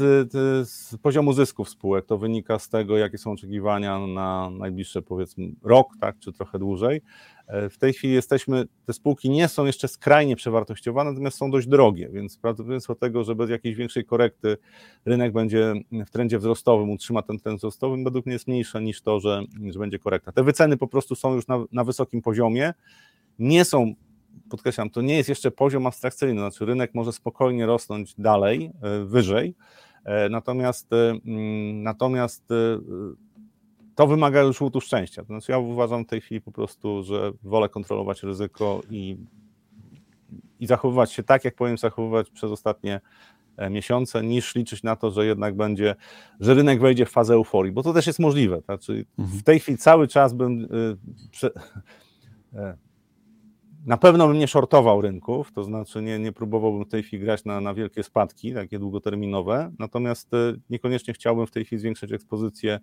[0.69, 5.89] z, poziomu zysków spółek, to wynika z tego, jakie są oczekiwania na najbliższe powiedzmy rok,
[6.01, 7.03] tak, czy trochę dłużej.
[7.47, 11.67] E, w tej chwili jesteśmy, te spółki nie są jeszcze skrajnie przewartościowane, natomiast są dość
[11.67, 14.57] drogie, więc prawdopodobieństwo tego, że bez jakiejś większej korekty
[15.05, 15.75] rynek będzie
[16.07, 19.79] w trendzie wzrostowym, utrzyma ten trend wzrostowy, według mnie jest mniejsze niż to, że, że
[19.79, 20.33] będzie korekta.
[20.33, 22.73] Te wyceny po prostu są już na, na wysokim poziomie,
[23.39, 23.95] nie są
[24.51, 29.55] podkreślam, to nie jest jeszcze poziom abstrakcyjny, znaczy rynek może spokojnie rosnąć dalej, e, wyżej,
[30.05, 32.45] e, natomiast, mm, natomiast
[33.95, 35.23] to wymaga już łutu szczęścia.
[35.23, 39.17] To znaczy ja uważam w tej chwili po prostu, że wolę kontrolować ryzyko i,
[40.61, 43.01] i zachowywać się tak, jak powinien zachowywać przez ostatnie
[43.57, 45.95] e, miesiące, niż liczyć na to, że jednak będzie,
[46.41, 48.61] że rynek wejdzie w fazę euforii, bo to też jest możliwe.
[48.61, 49.39] Znaczy mhm.
[49.39, 50.69] w tej chwili cały czas bym
[51.31, 51.51] prze,
[52.55, 52.77] e,
[53.87, 57.45] na pewno bym nie shortował rynków, to znaczy nie, nie próbowałbym w tej chwili grać
[57.45, 62.81] na, na wielkie spadki, takie długoterminowe, natomiast y, niekoniecznie chciałbym w tej chwili zwiększać ekspozycję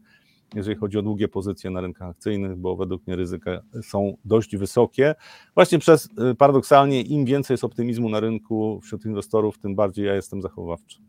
[0.56, 5.16] jeżeli chodzi o długie pozycje na rynkach akcyjnych, bo według mnie ryzyka są dość wysokie.
[5.56, 10.16] Właśnie przez y, paradoksalnie im więcej jest optymizmu na rynku wśród inwestorów, tym bardziej ja
[10.16, 11.02] jestem zachowawczy.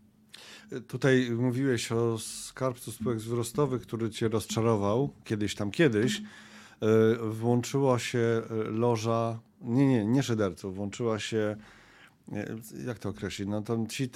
[0.89, 6.23] Tutaj mówiłeś o skarbcu spółek wzrostowych, który cię rozczarował kiedyś tam kiedyś.
[7.23, 11.57] Włączyła się loża, nie, nie, nie szyderców, włączyła się
[12.87, 14.11] jak to określić, no to ci,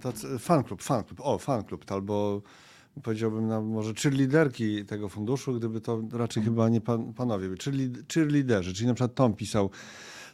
[0.00, 2.42] tacy, fan klub, fan klub, o, fan klub, albo
[3.02, 8.74] powiedziałbym, na może liderki tego funduszu, gdyby to raczej chyba nie pan, panowie czyli liderzy,
[8.74, 9.70] czyli na przykład Tom pisał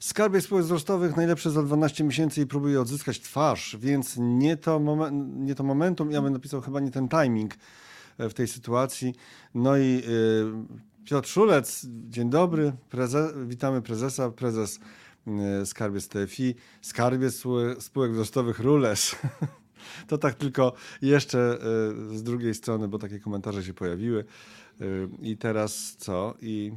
[0.01, 5.45] Skarbie spółek wzrostowych najlepsze za 12 miesięcy i próbuje odzyskać twarz, więc nie to, momen,
[5.45, 7.55] nie to momentum, ja bym napisał chyba nie ten timing
[8.19, 9.15] e, w tej sytuacji.
[9.55, 14.81] No i y, Piotr Szulec, dzień dobry, Preze witamy prezesa, prezes
[15.63, 17.43] y, Skarbiec TFI, Skarbiec
[17.79, 19.17] spółek wzrostowych Rules.
[20.09, 21.59] To tak tylko jeszcze e,
[22.19, 24.25] z drugiej strony, bo takie komentarze się pojawiły.
[24.81, 24.85] E,
[25.23, 26.35] I teraz co?
[26.41, 26.73] I,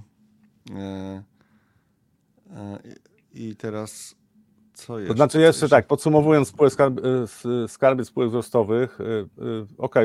[0.76, 1.24] e,
[3.34, 4.16] i teraz
[4.80, 5.12] co jest?
[5.12, 5.76] To znaczy jeszcze, jeszcze?
[5.76, 7.02] tak, podsumowując spółek skarb,
[7.68, 9.00] skarby spółek wzrostowych,
[9.78, 9.96] ok,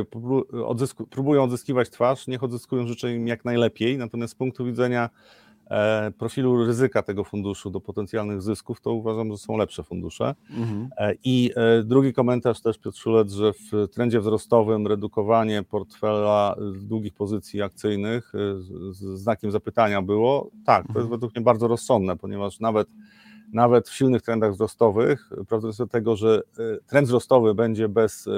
[1.11, 5.11] próbują odzyskiwać twarz, niech odzyskują, życzę im jak najlepiej, natomiast z punktu widzenia
[5.71, 10.35] E, profilu ryzyka tego funduszu do potencjalnych zysków, to uważam, że są lepsze fundusze.
[10.51, 10.89] Mhm.
[10.99, 17.15] E, I e, drugi komentarz też Piotr Szulec, że w trendzie wzrostowym redukowanie portfela długich
[17.15, 18.33] pozycji akcyjnych
[18.91, 20.51] z znakiem zapytania było.
[20.65, 21.11] Tak, to jest mhm.
[21.11, 22.89] według mnie bardzo rozsądne, ponieważ nawet
[23.55, 26.43] nawet w silnych trendach wzrostowych, prawdopodobieństwo tego, że
[26.87, 28.29] trend wzrostowy będzie bez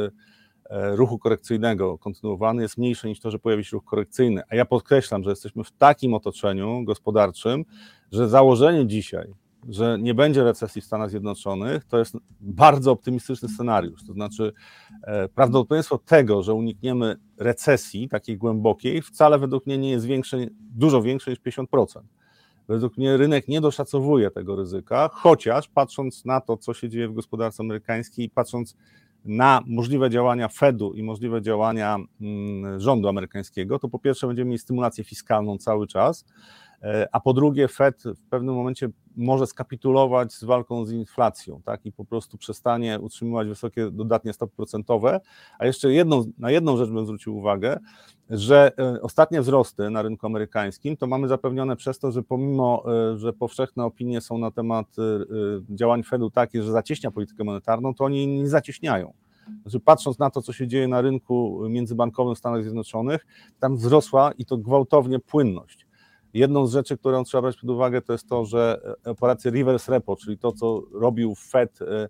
[0.71, 4.43] E, ruchu korekcyjnego kontynuowany jest mniejsze niż to, że pojawi się ruch korekcyjny.
[4.51, 7.65] A ja podkreślam, że jesteśmy w takim otoczeniu gospodarczym,
[8.13, 9.35] że założenie dzisiaj,
[9.69, 14.07] że nie będzie recesji w Stanach Zjednoczonych, to jest bardzo optymistyczny scenariusz.
[14.07, 14.53] To znaczy,
[15.03, 21.03] e, prawdopodobieństwo tego, że unikniemy recesji takiej głębokiej, wcale według mnie nie jest większe, dużo
[21.03, 22.01] większe niż 50%.
[22.69, 27.15] Według mnie rynek nie doszacowuje tego ryzyka, chociaż patrząc na to, co się dzieje w
[27.15, 28.77] gospodarce amerykańskiej, patrząc
[29.25, 34.59] na możliwe działania Fedu i możliwe działania mm, rządu amerykańskiego, to po pierwsze będziemy mieli
[34.59, 36.25] stymulację fiskalną cały czas,
[37.12, 41.92] a po drugie Fed w pewnym momencie może skapitulować z walką z inflacją, tak, i
[41.92, 45.20] po prostu przestanie utrzymywać wysokie dodatnie stopy procentowe.
[45.59, 47.79] A jeszcze jedną, na jedną rzecz bym zwrócił uwagę,
[48.31, 53.18] że e, ostatnie wzrosty na rynku amerykańskim to mamy zapewnione przez to, że pomimo, e,
[53.18, 54.96] że powszechne opinie są na temat
[55.70, 59.12] działań Fedu takie, że zacieśnia politykę monetarną, to oni nie zacieśniają.
[59.62, 63.27] Znaczy, patrząc na to, co się dzieje na rynku międzybankowym w Stanach Zjednoczonych,
[63.61, 65.86] tam wzrosła i to gwałtownie płynność.
[66.37, 70.16] Jedną z rzeczy, którą trzeba brać pod uwagę, to jest to, że operacje reverse repo,
[70.16, 72.09] czyli to, co robił Fed e,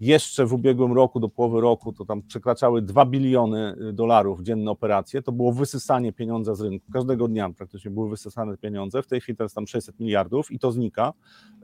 [0.00, 4.70] jeszcze w ubiegłym roku, do połowy roku, to tam przekraczały 2 biliony y, dolarów dzienne
[4.70, 6.92] operacje, to było wysysanie pieniądza z rynku.
[6.92, 9.02] Każdego dnia praktycznie były wysysane pieniądze.
[9.02, 11.12] W tej chwili jest tam 600 miliardów i to znika.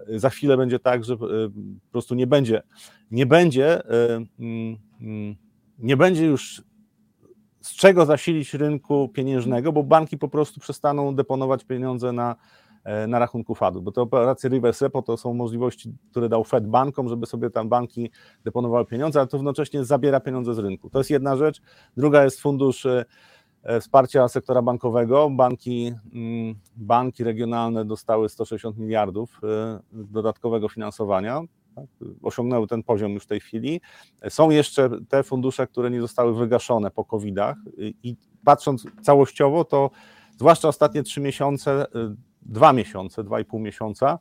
[0.08, 1.26] Za chwilę będzie tak, że po
[1.92, 2.62] prostu nie będzie,
[3.10, 5.36] nie będzie, mm, mm,
[5.78, 6.62] nie będzie już
[7.60, 12.36] z czego zasilić rynku pieniężnego, bo banki po prostu przestaną deponować pieniądze na
[12.84, 16.66] E, na rachunku FAD-u, bo te operacje reverse repo to są możliwości, które dał Fed
[16.66, 18.10] bankom, żeby sobie tam banki
[18.44, 20.90] deponowały pieniądze, ale to jednocześnie zabiera pieniądze z rynku.
[20.90, 21.60] To jest jedna rzecz.
[21.96, 23.04] Druga jest fundusz e,
[23.62, 25.30] e, wsparcia sektora bankowego.
[25.30, 29.40] Banki, mm, banki regionalne dostały 160 miliardów
[29.92, 31.42] dodatkowego finansowania.
[31.74, 31.84] Tak,
[32.22, 33.80] osiągnęły ten poziom już w tej chwili.
[34.28, 37.56] Są jeszcze te fundusze, które nie zostały wygaszone po COVID-ach
[38.02, 39.90] i patrząc całościowo, to
[40.36, 41.86] zwłaszcza ostatnie trzy miesiące
[42.42, 44.18] dwa miesiące, dwa i pół miesiąca,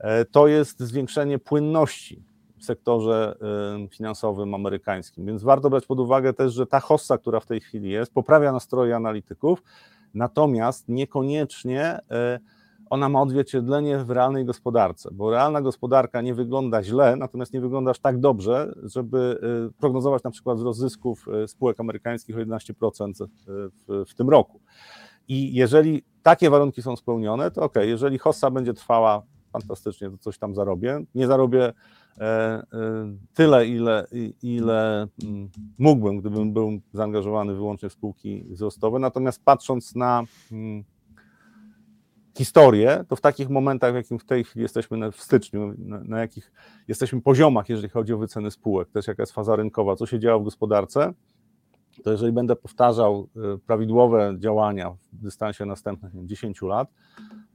[0.00, 2.24] e, to jest zwiększenie płynności
[2.58, 3.36] w sektorze
[3.84, 5.26] e, finansowym amerykańskim.
[5.26, 8.52] Więc warto brać pod uwagę też, że ta hossa, która w tej chwili jest, poprawia
[8.52, 9.62] nastroje analityków,
[10.14, 11.98] natomiast niekoniecznie
[12.92, 17.90] ona ma odzwierciedlenie w realnej gospodarce, bo realna gospodarka nie wygląda źle, natomiast nie wygląda
[17.90, 19.40] aż tak dobrze, żeby
[19.78, 24.60] prognozować na przykład wzrost zysków spółek amerykańskich o 11% w, w tym roku.
[25.28, 30.38] I jeżeli takie warunki są spełnione, to ok, jeżeli hossa będzie trwała fantastycznie, to coś
[30.38, 31.04] tam zarobię.
[31.14, 31.72] Nie zarobię e,
[32.20, 32.62] e,
[33.34, 34.06] tyle, ile,
[34.42, 38.98] ile mm, mógłbym, gdybym był zaangażowany wyłącznie w spółki wzrostowe.
[38.98, 40.84] Natomiast patrząc na mm,
[42.34, 46.20] historię, to w takich momentach, w jakim w tej chwili jesteśmy w styczniu, na, na,
[46.20, 46.52] jakich
[46.88, 50.40] jesteśmy poziomach, jeżeli chodzi o wyceny spółek, też jaka jest faza rynkowa, co się działo
[50.40, 51.12] w gospodarce,
[52.04, 56.88] to jeżeli będę powtarzał y, prawidłowe działania w dystansie następnych 10 lat,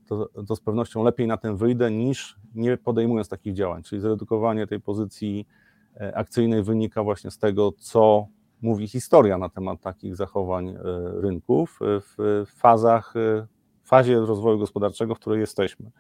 [0.08, 3.84] to, to z pewnością lepiej na tym wyjdę niż nie podejmując takich działań.
[3.84, 5.48] Czyli zredukowanie tej pozycji
[5.96, 8.28] e, akcyjnej wynika właśnie z tego, co
[8.62, 10.78] mówi historia na temat takich zachowań e,
[11.22, 13.57] rynków w fazach, e, w
[13.88, 15.92] fazie rozwoju gospodarczego, w której jesteśmy.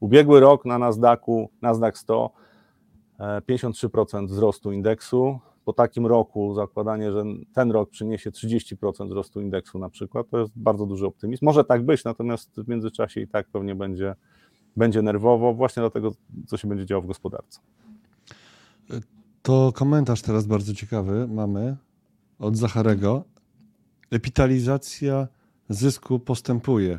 [0.00, 2.30] Ubiegły rok na Nasdaqu, Nasdaq 100,
[3.18, 7.24] 53% wzrostu indeksu, po takim roku zakładanie, że
[7.54, 11.44] ten rok przyniesie 30% wzrostu indeksu na przykład, to jest bardzo duży optymizm.
[11.44, 14.14] Może tak być, natomiast w międzyczasie i tak pewnie będzie,
[14.76, 16.12] będzie nerwowo, właśnie dlatego,
[16.46, 17.60] co się będzie działo w gospodarce.
[19.42, 21.76] To komentarz teraz bardzo ciekawy mamy
[22.38, 23.24] od Zacharego.
[24.10, 25.28] Epitalizacja
[25.68, 26.98] zysku postępuje.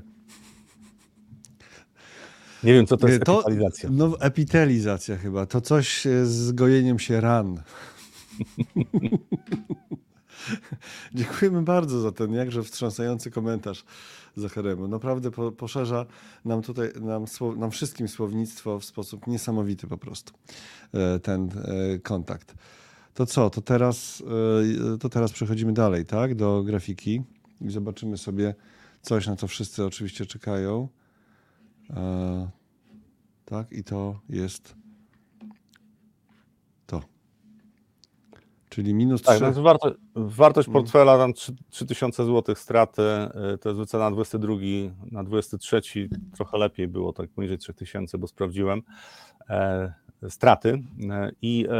[2.64, 3.90] Nie wiem, co to jest to, epitalizacja.
[3.92, 5.46] No, epitalizacja chyba.
[5.46, 7.62] To coś z gojeniem się ran.
[11.14, 13.86] Dziękujemy bardzo za ten jakże wstrząsający komentarz
[14.36, 14.88] Zacharemu.
[14.88, 16.06] Naprawdę po, poszerza
[16.46, 17.26] nam tutaj, nam,
[17.58, 20.34] nam wszystkim słownictwo w sposób niesamowity po prostu,
[20.94, 21.50] e, ten
[22.04, 22.56] kontakt.
[23.14, 24.24] To co, to teraz,
[25.00, 27.24] to teraz przechodzimy dalej, tak, do grafiki
[27.62, 28.56] i zobaczymy sobie
[29.02, 30.88] coś, na co wszyscy oczywiście czekają.
[33.46, 34.76] Tak, i to jest
[38.74, 39.52] Czyli minus tak, 3.
[39.56, 40.74] No warto, wartość mm.
[40.74, 41.34] portfela tam
[41.70, 43.02] 3000 zł straty,
[43.54, 44.56] y, to jest wycena na 22,
[45.12, 45.82] na 23
[46.36, 48.82] trochę lepiej było, tak poniżej 3000, bo sprawdziłem
[49.50, 49.94] e,
[50.30, 51.76] straty e, i e,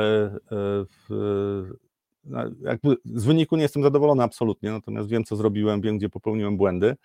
[2.32, 6.58] e, jakby z wyniku nie jestem zadowolony absolutnie, natomiast wiem co zrobiłem, wiem gdzie popełniłem
[6.58, 6.96] błędy.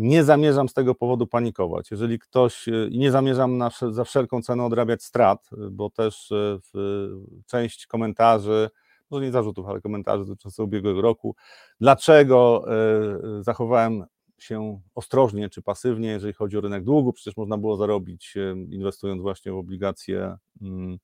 [0.00, 1.90] Nie zamierzam z tego powodu panikować.
[1.90, 6.32] Jeżeli ktoś, i nie zamierzam na, za wszelką cenę odrabiać strat, bo też
[6.72, 7.08] w,
[7.46, 8.70] część komentarzy
[9.10, 11.36] może nie zarzutów, ale komentarzy dotyczących ubiegłego roku.
[11.80, 14.04] Dlaczego e, zachowałem
[14.38, 17.12] się ostrożnie czy pasywnie, jeżeli chodzi o rynek długu?
[17.12, 20.98] Przecież można było zarobić e, inwestując właśnie w obligacje mm,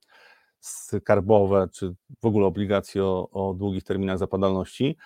[0.61, 4.97] skarbowe, czy w ogóle obligacje o, o długich terminach zapadalności,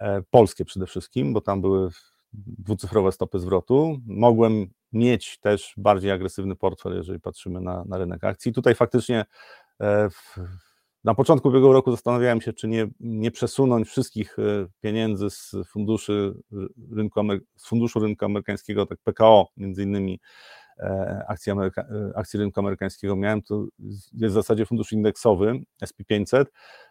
[0.00, 1.90] e, polskie przede wszystkim, bo tam były
[2.32, 3.98] dwucyfrowe stopy zwrotu.
[4.06, 8.52] Mogłem mieć też bardziej agresywny portfel, jeżeli patrzymy na, na rynek akcji.
[8.52, 9.24] Tutaj faktycznie
[10.10, 10.40] w,
[11.04, 16.34] na początku ubiegłego roku zastanawiałem się, czy nie, nie przesunąć wszystkich e, pieniędzy z funduszy
[16.92, 17.20] rynku,
[17.56, 20.67] z funduszu rynku amerykańskiego, tak PKO między innymi, e,
[21.28, 23.66] akcji, Ameryka, akcji rynku amerykańskiego miałem, to
[24.12, 26.44] jest w zasadzie fundusz indeksowy SP500,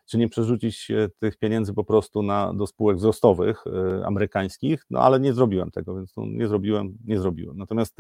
[0.06, 3.64] czy nie przerzucić tych pieniędzy po prostu na, do spółek wzrostowych
[4.06, 7.58] amerykańskich, no ale nie zrobiłem tego, więc nie zrobiłem, nie zrobiłem.
[7.58, 7.98] Natomiast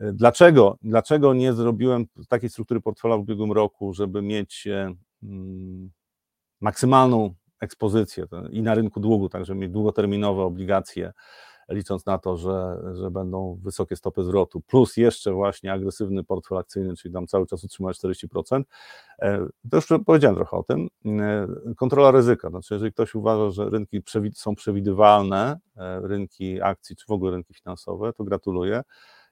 [0.00, 4.68] dlaczego, dlaczego nie zrobiłem takiej struktury portfela w ubiegłym roku, żeby mieć
[5.22, 5.90] mm,
[6.60, 11.12] maksymalną ekspozycję i na rynku długu, także mieć długoterminowe obligacje,
[11.70, 16.96] licząc na to, że, że będą wysokie stopy zwrotu, plus jeszcze właśnie agresywny portfel akcyjny,
[16.96, 18.62] czyli tam cały czas utrzymać 40%.
[19.18, 20.88] E, to już powiedziałem trochę o tym.
[21.06, 24.02] E, kontrola ryzyka, znaczy jeżeli ktoś uważa, że rynki
[24.34, 28.82] są przewidywalne, e, rynki akcji czy w ogóle rynki finansowe, to gratuluję.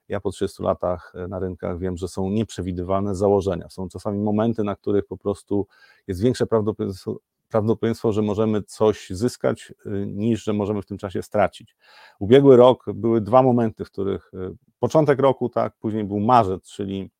[0.07, 3.69] Ja po 30 latach na rynkach wiem, że są nieprzewidywalne założenia.
[3.69, 5.67] Są czasami momenty, na których po prostu
[6.07, 11.23] jest większe prawdopodobieństwo, prawdopodobieństwo, że możemy coś zyskać, y, niż że możemy w tym czasie
[11.23, 11.75] stracić.
[12.19, 17.11] Ubiegły rok były dwa momenty, w których y, początek roku, tak, później był marzec, czyli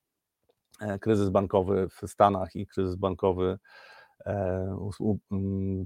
[0.81, 3.59] e, kryzys bankowy w Stanach i kryzys bankowy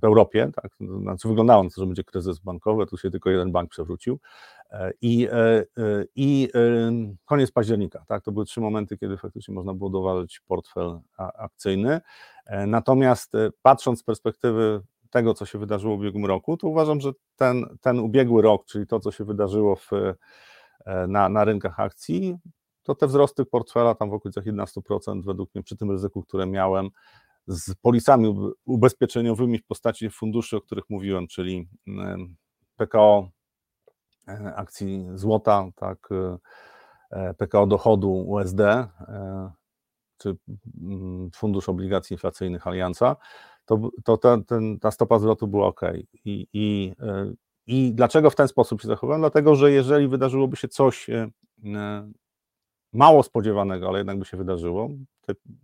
[0.01, 3.51] w Europie, tak, znaczy wyglądało na to, że będzie kryzys bankowy, tu się tylko jeden
[3.51, 4.19] bank przewrócił.
[4.71, 5.27] E, i,
[6.15, 6.49] i
[7.25, 12.01] koniec października, tak, to były trzy momenty, kiedy faktycznie można było doważyć portfel akcyjny,
[12.45, 17.01] E, natomiast e, patrząc z perspektywy tego, co się wydarzyło w ubiegłym roku, to uważam,
[17.01, 21.79] że ten, ten ubiegły rok, czyli to, co się wydarzyło w, e, na, na rynkach
[21.79, 22.37] akcji,
[22.83, 26.89] to te wzrosty portfela tam w okolicach 11% według mnie przy tym ryzyku, które miałem
[27.47, 31.67] z polisami ubezpieczeniowymi w postaci funduszy, o których mówiłem, czyli
[32.75, 33.29] PKO
[34.55, 36.09] akcji złota, tak,
[37.37, 38.61] PKO dochodu USD,
[40.17, 40.37] czy
[40.81, 43.15] mm, fundusz obligacji inflacyjnych Alianza,
[43.65, 45.81] to, to ta, ten, ta stopa zwrotu była ok.
[46.25, 47.33] I, i, e,
[47.67, 49.21] I dlaczego w ten sposób się zachowałem?
[49.21, 51.29] Dlatego, że jeżeli wydarzyłoby się coś e,
[51.65, 52.11] e,
[52.93, 54.89] mało spodziewanego, ale jednak by się wydarzyło,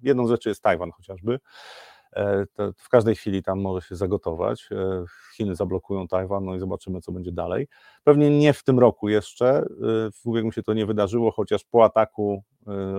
[0.01, 1.39] jedną z rzeczy jest Tajwan chociażby,
[2.53, 4.69] to w każdej chwili tam może się zagotować.
[5.35, 7.67] Chiny zablokują Tajwan, no i zobaczymy, co będzie dalej.
[8.03, 9.65] Pewnie nie w tym roku jeszcze,
[10.13, 12.43] w ubiegłym się to nie wydarzyło, chociaż po ataku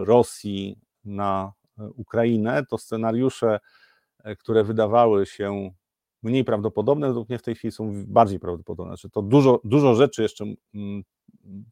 [0.04, 3.60] Rosji na e, Ukrainę, to scenariusze,
[4.24, 5.70] e, które wydawały się
[6.22, 8.90] mniej prawdopodobne, według mnie w tej chwili są bardziej prawdopodobne.
[8.90, 10.44] Znaczy to dużo, dużo rzeczy jeszcze
[10.74, 11.02] mm,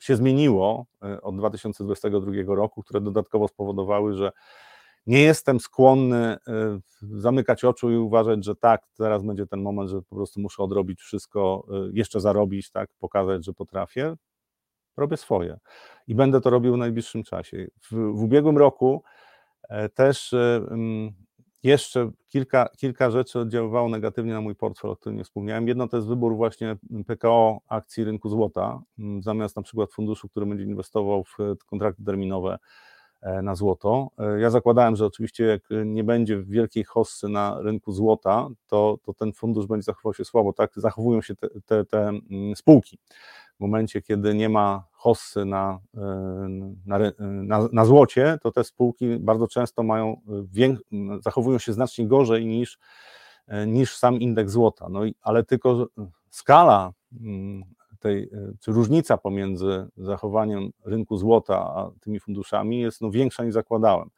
[0.00, 4.32] się zmieniło e, od 2022 roku, które dodatkowo spowodowały, że
[5.08, 6.36] nie jestem skłonny
[7.02, 11.00] zamykać oczu i uważać, że tak, teraz będzie ten moment, że po prostu muszę odrobić
[11.00, 14.16] wszystko, jeszcze zarobić, tak, pokazać, że potrafię.
[14.96, 15.58] Robię swoje
[16.06, 17.66] i będę to robił w najbliższym czasie.
[17.82, 19.02] W, w ubiegłym roku
[19.68, 21.12] E, też e, mm,
[21.62, 25.68] jeszcze kilka, kilka rzeczy oddziaływało negatywnie na mój portfel, o którym nie wspomniałem.
[25.68, 30.46] Jedno to jest wybór właśnie PKO akcji rynku złota, mm, zamiast na przykład funduszu, który
[30.46, 32.58] będzie inwestował w kontrakty terminowe e,
[33.42, 34.10] na złoto.
[34.38, 39.32] Ja zakładałem, że oczywiście jak nie będzie wielkiej hossy na rynku złota, to, to ten
[39.32, 40.52] fundusz będzie zachował się słabo.
[40.52, 42.98] Tak zachowują się te, te, te mm, spółki
[43.58, 46.00] w momencie, kiedy nie ma hossy na, e,
[46.86, 50.20] na, na, na, złocie, to te spółki bardzo często mają,
[51.20, 52.78] zachowują się znacznie gorzej niż,
[53.46, 54.88] e, niż sam indeks złota.
[54.88, 55.86] No i, ale tylko
[56.30, 57.64] skala mm,
[57.98, 63.54] tej, e, czy różnica pomiędzy zachowaniem rynku złota a tymi funduszami jest no, większa niż
[63.54, 64.10] zakładałem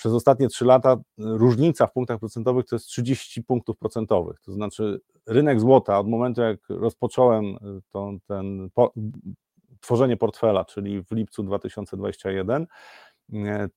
[0.00, 4.40] przez ostatnie 3 lata różnica w punktach procentowych to jest 30 punktów procentowych.
[4.40, 7.58] To znaczy rynek złota od momentu jak rozpocząłem y,
[7.92, 8.92] to, ten po,
[9.80, 12.66] tworzenie portfela, czyli w lipcu 2021, y,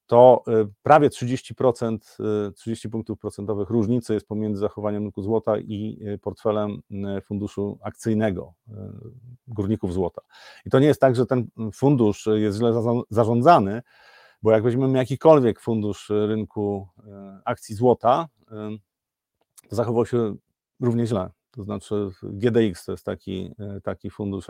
[0.08, 1.98] to y, prawie 30%,
[2.56, 6.82] 30 punktów procentowych różnicy jest pomiędzy zachowaniem rynku złota i portfelem
[7.24, 8.54] funduszu akcyjnego
[9.48, 10.22] górników złota.
[10.66, 12.74] I to nie jest tak, że ten fundusz jest źle
[13.10, 13.82] zarządzany,
[14.44, 18.78] bo jak weźmiemy jakikolwiek fundusz rynku e, akcji złota, e,
[19.70, 20.36] to zachował się
[20.80, 21.30] równie źle.
[21.52, 24.48] To znaczy GDX to jest taki, e, taki fundusz,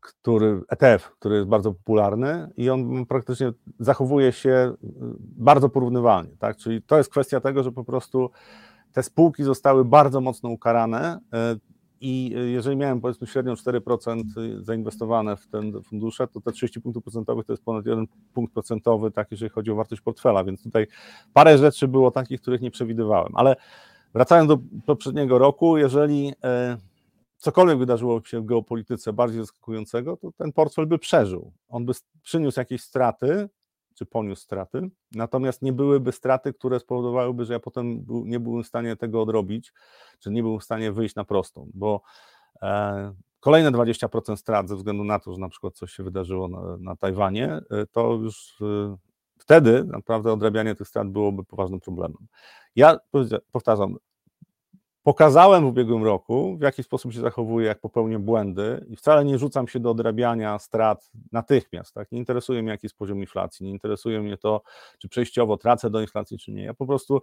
[0.00, 4.74] który, ETF, który jest bardzo popularny i on praktycznie zachowuje się
[5.20, 6.30] bardzo porównywalnie.
[6.38, 6.56] Tak?
[6.56, 8.30] Czyli to jest kwestia tego, że po prostu
[8.92, 11.20] te spółki zostały bardzo mocno ukarane
[12.00, 14.22] i y, jeżeli miałem powiedzmy średnią 4%
[14.60, 19.10] zainwestowane w ten fundusze, to te 30 punktów procentowych to jest ponad 1 punkt procentowy,
[19.10, 20.86] tak jeżeli chodzi o wartość portfela, więc tutaj
[21.32, 23.32] parę rzeczy było takich, których nie przewidywałem.
[23.36, 23.56] Ale
[24.14, 26.32] wracając do poprzedniego roku, jeżeli
[27.40, 31.52] cokolwiek wydarzyło się w geopolityce bardziej zaskakującego, to ten portfel by przeżył.
[31.68, 33.48] On by przyniósł jakieś straty,
[33.94, 38.66] czy poniósł straty, natomiast nie byłyby straty, które spowodowałyby, że ja potem nie byłem w
[38.66, 39.72] stanie tego odrobić,
[40.18, 42.02] czy nie byłem w stanie wyjść na prostą, bo
[42.62, 46.76] e, kolejne 20% strat ze względu na to, że na przykład coś się wydarzyło na,
[46.76, 47.60] na Tajwanie,
[47.92, 48.58] to już
[49.38, 52.26] wtedy naprawdę odrabianie tych strat byłoby poważnym problemem.
[52.76, 52.98] Ja
[53.52, 53.96] powtarzam,
[55.02, 59.38] Pokazałem w ubiegłym roku, w jaki sposób się zachowuję, jak popełnię błędy, i wcale nie
[59.38, 61.94] rzucam się do odrabiania strat natychmiast.
[61.94, 62.12] Tak?
[62.12, 64.62] Nie interesuje mnie, jaki jest poziom inflacji, nie interesuje mnie to,
[64.98, 66.64] czy przejściowo tracę do inflacji, czy nie.
[66.64, 67.22] Ja po prostu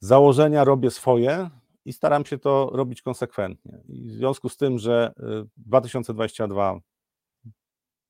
[0.00, 1.50] założenia robię swoje
[1.84, 3.78] i staram się to robić konsekwentnie.
[3.88, 5.12] I w związku z tym, że
[5.56, 7.50] 2022 y,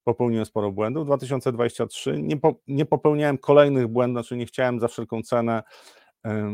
[0.04, 5.22] popełniłem sporo błędów, 2023 nie, po, nie popełniałem kolejnych błędów, znaczy nie chciałem za wszelką
[5.22, 5.62] cenę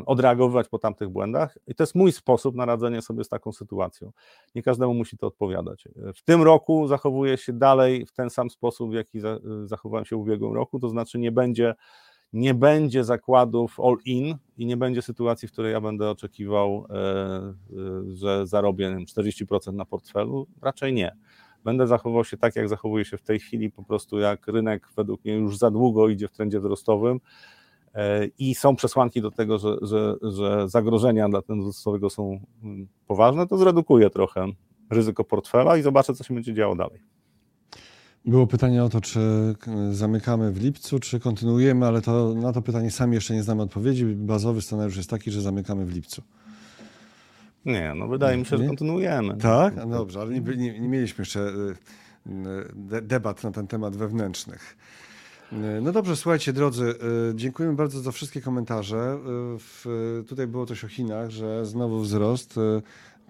[0.06, 1.58] odreagowywać po tamtych błędach.
[1.66, 4.12] I to jest mój sposób na radzenie sobie z taką sytuacją.
[4.54, 5.88] Nie każdemu musi to odpowiadać.
[6.14, 9.20] W tym roku zachowuję się dalej w ten sam sposób, w jaki
[9.64, 11.74] zachowałem się w ubiegłym roku, to znaczy nie będzie,
[12.32, 17.54] nie będzie zakładów all-in i nie będzie sytuacji, w której ja będę oczekiwał, e, e,
[18.14, 20.46] że zarobię 40% na portfelu.
[20.62, 21.16] Raczej nie.
[21.64, 25.24] Będę zachowywał się tak, jak zachowuje się w tej chwili, po prostu jak rynek według
[25.24, 27.20] mnie już za długo idzie w trendzie wzrostowym
[28.38, 31.72] i są przesłanki do tego, że, że, że zagrożenia dla ten
[32.10, 34.46] są mm, poważne, to zredukuje trochę
[34.90, 37.00] ryzyko portfela i zobaczę, co się będzie działo dalej.
[38.24, 39.20] Było pytanie o to, czy
[39.90, 44.04] zamykamy w lipcu, czy kontynuujemy, ale to, na to pytanie sami jeszcze nie znamy odpowiedzi.
[44.06, 46.22] Bazowy scenariusz jest taki, że zamykamy w lipcu.
[47.64, 49.36] Nie, no wydaje mi się, że kontynuujemy.
[49.36, 49.76] Tak?
[49.76, 51.74] No dobrze, ale nie, nie, nie mieliśmy jeszcze y,
[52.96, 54.76] y, debat na ten temat wewnętrznych.
[55.82, 56.94] No dobrze, słuchajcie drodzy,
[57.30, 59.18] y, dziękujemy bardzo za wszystkie komentarze.
[60.20, 62.60] Y, tutaj było coś o Chinach, że znowu wzrost.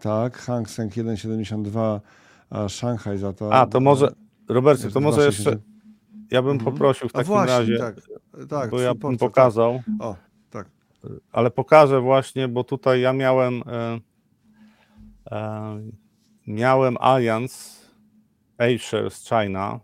[0.00, 2.00] Tak, Hang Seng 1,72,
[2.50, 3.54] a Szanghaj za to.
[3.54, 4.12] A, to może,
[4.48, 5.58] Robercie, to może jeszcze
[6.30, 6.72] ja bym mhm.
[6.72, 7.96] poprosił w takim właśnie, razie, tak,
[8.48, 9.82] tak, bo ja bym pokazał.
[9.86, 10.06] Tak.
[10.06, 10.16] O,
[10.50, 10.68] tak.
[11.32, 14.00] Ale pokażę właśnie, bo tutaj ja miałem e,
[15.30, 15.80] e,
[16.46, 17.84] miałem Alliance
[18.58, 19.80] A-Shares China,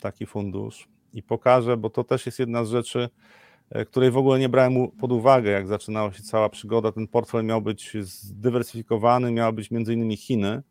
[0.00, 3.08] taki fundusz i pokażę, bo to też jest jedna z rzeczy,
[3.70, 6.92] e, której w ogóle nie brałem pod uwagę, jak zaczynała się cała przygoda.
[6.92, 10.62] Ten portfel miał być zdywersyfikowany, miały być między innymi Chiny.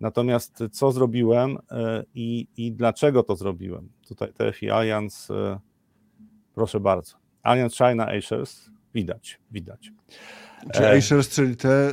[0.00, 3.88] Natomiast co zrobiłem e, i, i dlaczego to zrobiłem?
[4.08, 5.58] Tutaj TFI Alliance, e,
[6.54, 7.16] proszę bardzo.
[7.42, 9.92] Alliance China A-Shares, widać, widać.
[10.72, 11.92] Czy e, iShares, czyli te, e,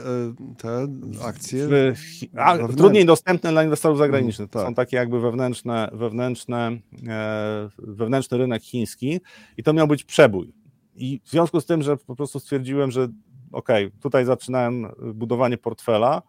[0.57, 0.87] te
[1.25, 1.67] akcje?
[1.67, 1.93] W,
[2.37, 4.49] a, trudniej dostępne dla inwestorów zagranicznych.
[4.49, 4.71] To mm, tak.
[4.71, 6.71] są takie jakby wewnętrzne, wewnętrzne,
[7.07, 9.21] e, wewnętrzny rynek chiński
[9.57, 10.53] i to miał być przebój.
[10.95, 13.07] I w związku z tym, że po prostu stwierdziłem, że
[13.51, 13.69] ok,
[14.01, 16.21] tutaj zaczynałem budowanie portfela,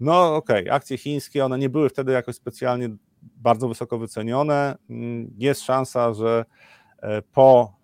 [0.00, 2.88] no ok, akcje chińskie, one nie były wtedy jakoś specjalnie
[3.22, 4.76] bardzo wysoko wycenione.
[4.90, 6.44] Mm, jest szansa, że
[7.32, 7.76] po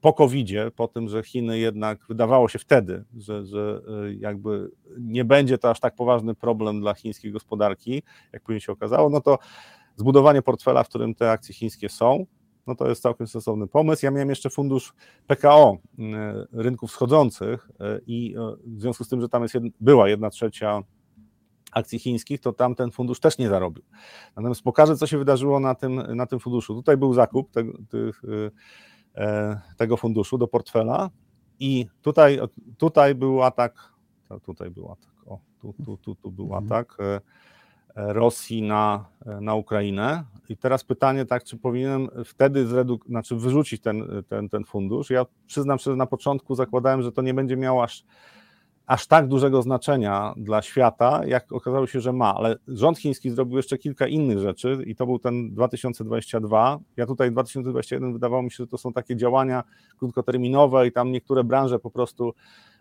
[0.00, 5.24] po covid po tym, że Chiny jednak wydawało się wtedy, że, że e, jakby nie
[5.24, 9.38] będzie to aż tak poważny problem dla chińskiej gospodarki, jak później się okazało, no to
[9.96, 12.26] zbudowanie portfela, w którym te akcje chińskie są,
[12.66, 14.06] no to jest całkiem stosowny pomysł.
[14.06, 14.92] Ja miałem jeszcze fundusz
[15.26, 18.34] PKO e, rynków wschodzących e, i
[18.64, 20.82] w związku z tym, że tam jest jedna, była jedna trzecia
[21.72, 23.84] akcji chińskich, to tam ten fundusz też nie zarobił.
[24.36, 26.74] Natomiast pokażę, co się wydarzyło na tym, na tym funduszu.
[26.74, 27.50] Tutaj był zakup
[27.90, 28.22] tych
[29.76, 31.10] tego funduszu do portfela
[31.60, 32.40] i tutaj,
[32.78, 33.92] tutaj był atak,
[34.42, 36.64] tutaj był atak, o, tu, tu, tu, tu był mhm.
[36.64, 37.20] atak e,
[37.96, 39.04] e, Rosji na,
[39.40, 44.64] na Ukrainę i teraz pytanie tak, czy powinienem wtedy zreduk- znaczy wyrzucić ten, ten, ten
[44.64, 45.10] fundusz.
[45.10, 48.04] Ja przyznam że na początku zakładałem, że to nie będzie miało aż
[48.90, 52.34] aż tak dużego znaczenia dla świata, jak okazało się, że ma.
[52.34, 56.78] Ale rząd chiński zrobił jeszcze kilka innych rzeczy i to był ten 2022.
[56.96, 59.64] Ja tutaj 2021 wydawało mi się, że to są takie działania
[59.98, 62.34] krótkoterminowe i tam niektóre branże po prostu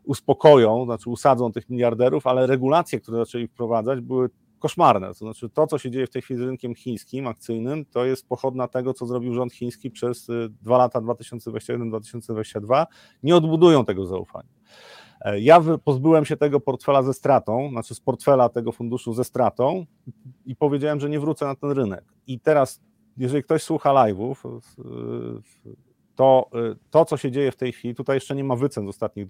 [0.03, 4.29] uspokoją, znaczy usadzą tych miliarderów, ale regulacje, które zaczęli wprowadzać, były
[4.59, 5.07] koszmarne.
[5.07, 8.27] To znaczy to, co się dzieje w tej chwili z rynkiem chińskim, akcyjnym, to jest
[8.27, 12.85] pochodna tego, co zrobił rząd chiński przez y, dwa lata 2021-2022.
[13.23, 14.49] Nie odbudują tego zaufania.
[15.21, 19.85] E, ja pozbyłem się tego portfela ze stratą, znaczy z portfela tego funduszu ze stratą
[20.45, 22.03] i powiedziałem, że nie wrócę na ten rynek.
[22.27, 22.81] I teraz,
[23.17, 24.35] jeżeli ktoś słucha live'ów,
[26.15, 26.49] to
[26.89, 29.27] to, co się dzieje w tej chwili, tutaj jeszcze nie ma wycen z ostatnich,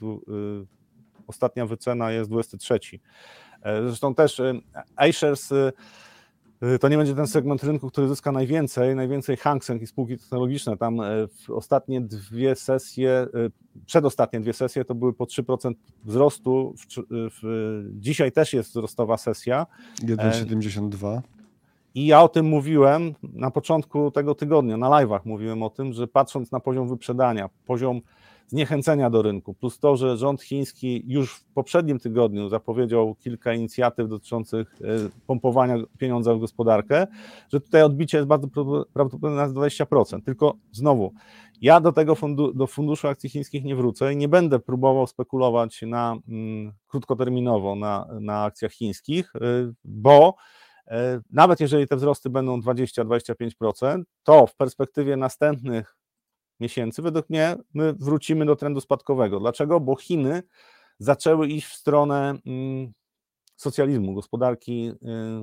[1.27, 2.79] ostatnia wycena jest 23.
[3.61, 4.41] E, zresztą też
[5.09, 5.73] iShares Y,
[6.79, 10.77] to nie będzie ten segment rynku, który zyska najwięcej, najwięcej Hang Seng i spółki technologiczne.
[10.77, 13.27] Tam e, w ostatnie dwie sesje, e,
[13.85, 16.75] przedostatnie dwie sesje to były po 3% wzrostu.
[17.09, 19.65] W, dzisiaj też jest wzrostowa sesja.
[20.03, 21.21] 1,72.
[21.95, 26.07] I ja o tym mówiłem na początku tego tygodnia, na live'ach mówiłem o tym, że
[26.07, 28.01] patrząc na poziom wyprzedania, poziom
[28.49, 34.09] zniechęcenia do rynku, plus to, że rząd chiński już w poprzednim tygodniu zapowiedział kilka inicjatyw
[34.09, 34.85] dotyczących e,
[35.27, 37.07] pompowania pieniądza w gospodarkę,
[37.53, 38.47] że tutaj odbicie jest bardzo
[38.93, 40.21] prawdopodobne na 20%.
[40.23, 41.13] Tylko znowu,
[41.61, 45.81] ja do tego fundu, do funduszu akcji chińskich nie wrócę i nie będę próbował spekulować
[45.81, 49.39] na mm, krótkoterminowo na, na akcjach chińskich, e,
[49.83, 50.35] bo
[50.87, 55.98] e, nawet jeżeli te wzrosty będą 20-25%, to w perspektywie następnych
[56.59, 59.39] miesięcy, według mnie my wrócimy do trendu spadkowego.
[59.39, 59.79] Dlaczego?
[59.79, 60.43] Bo Chiny
[60.99, 62.91] zaczęły iść w stronę mm,
[63.55, 64.91] socjalizmu, gospodarki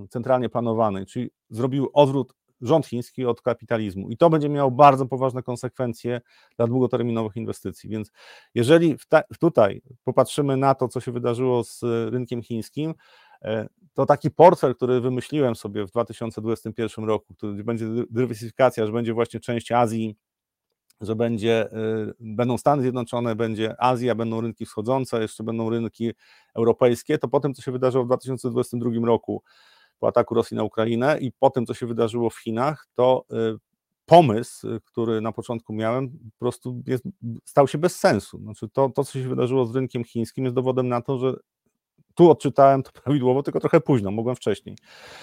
[0.04, 4.10] y, centralnie planowanej, czyli zrobił odwrót rząd chiński od kapitalizmu.
[4.10, 6.20] I to będzie miało bardzo poważne konsekwencje
[6.56, 7.90] dla długoterminowych inwestycji.
[7.90, 8.12] Więc
[8.54, 8.96] jeżeli
[9.40, 12.94] tutaj popatrzymy na to, co się wydarzyło z rynkiem chińskim,
[13.42, 19.14] e, to taki portfel, który wymyśliłem sobie w 2021 roku, który będzie dywersyfikacja, że będzie
[19.14, 20.16] właśnie część Azji,
[21.01, 26.12] że będzie, y, będą Stany Zjednoczone, będzie Azja, będą rynki wschodzące, jeszcze będą rynki
[26.55, 29.42] europejskie, to po tym, co się wydarzyło w 2022 roku
[29.99, 33.59] po ataku Rosji na Ukrainę i po tym, co się wydarzyło w Chinach, to y,
[34.07, 37.05] pomysł, który na początku miałem, po prostu jest,
[37.44, 38.38] stał się bez sensu.
[38.38, 41.36] Znaczy to, to, co się wydarzyło z rynkiem chińskim, jest dowodem na to, że
[42.14, 44.76] tu odczytałem to prawidłowo, tylko trochę późno, mogłem wcześniej.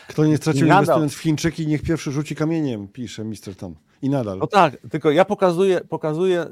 [0.07, 0.83] Kto nie stracił nadal...
[0.83, 3.55] inwestując w Chińczyki, niech pierwszy rzuci kamieniem, pisze Mr.
[3.57, 3.75] Tom.
[4.03, 4.37] I nadal.
[4.37, 6.49] No tak, tylko ja pokazuję, pokazuję y, y,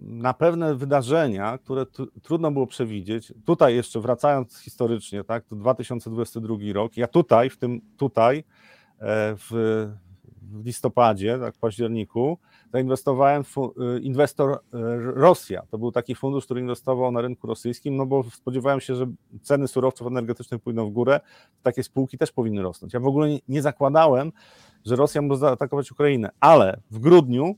[0.00, 1.86] na pewne wydarzenia, które
[2.22, 3.32] trudno było przewidzieć.
[3.44, 6.96] Tutaj jeszcze wracając historycznie, tak, to 2022 rok.
[6.96, 8.44] Ja tutaj, w tym tutaj, e,
[9.36, 9.48] w,
[10.42, 12.38] w listopadzie, tak, w październiku,
[12.72, 14.58] zainwestowałem y, inwestor
[15.14, 15.62] Rosja.
[15.70, 19.06] To był taki fundusz, który inwestował na rynku rosyjskim, no bo spodziewałem się, że
[19.42, 21.20] ceny surowców energetycznych pójdą w górę,
[21.62, 22.94] takie spółki też powinny rosnąć.
[22.94, 24.32] Ja w ogóle nie, nie zakładałem,
[24.84, 27.54] że Rosja może zaatakować Ukrainę, ale w grudniu,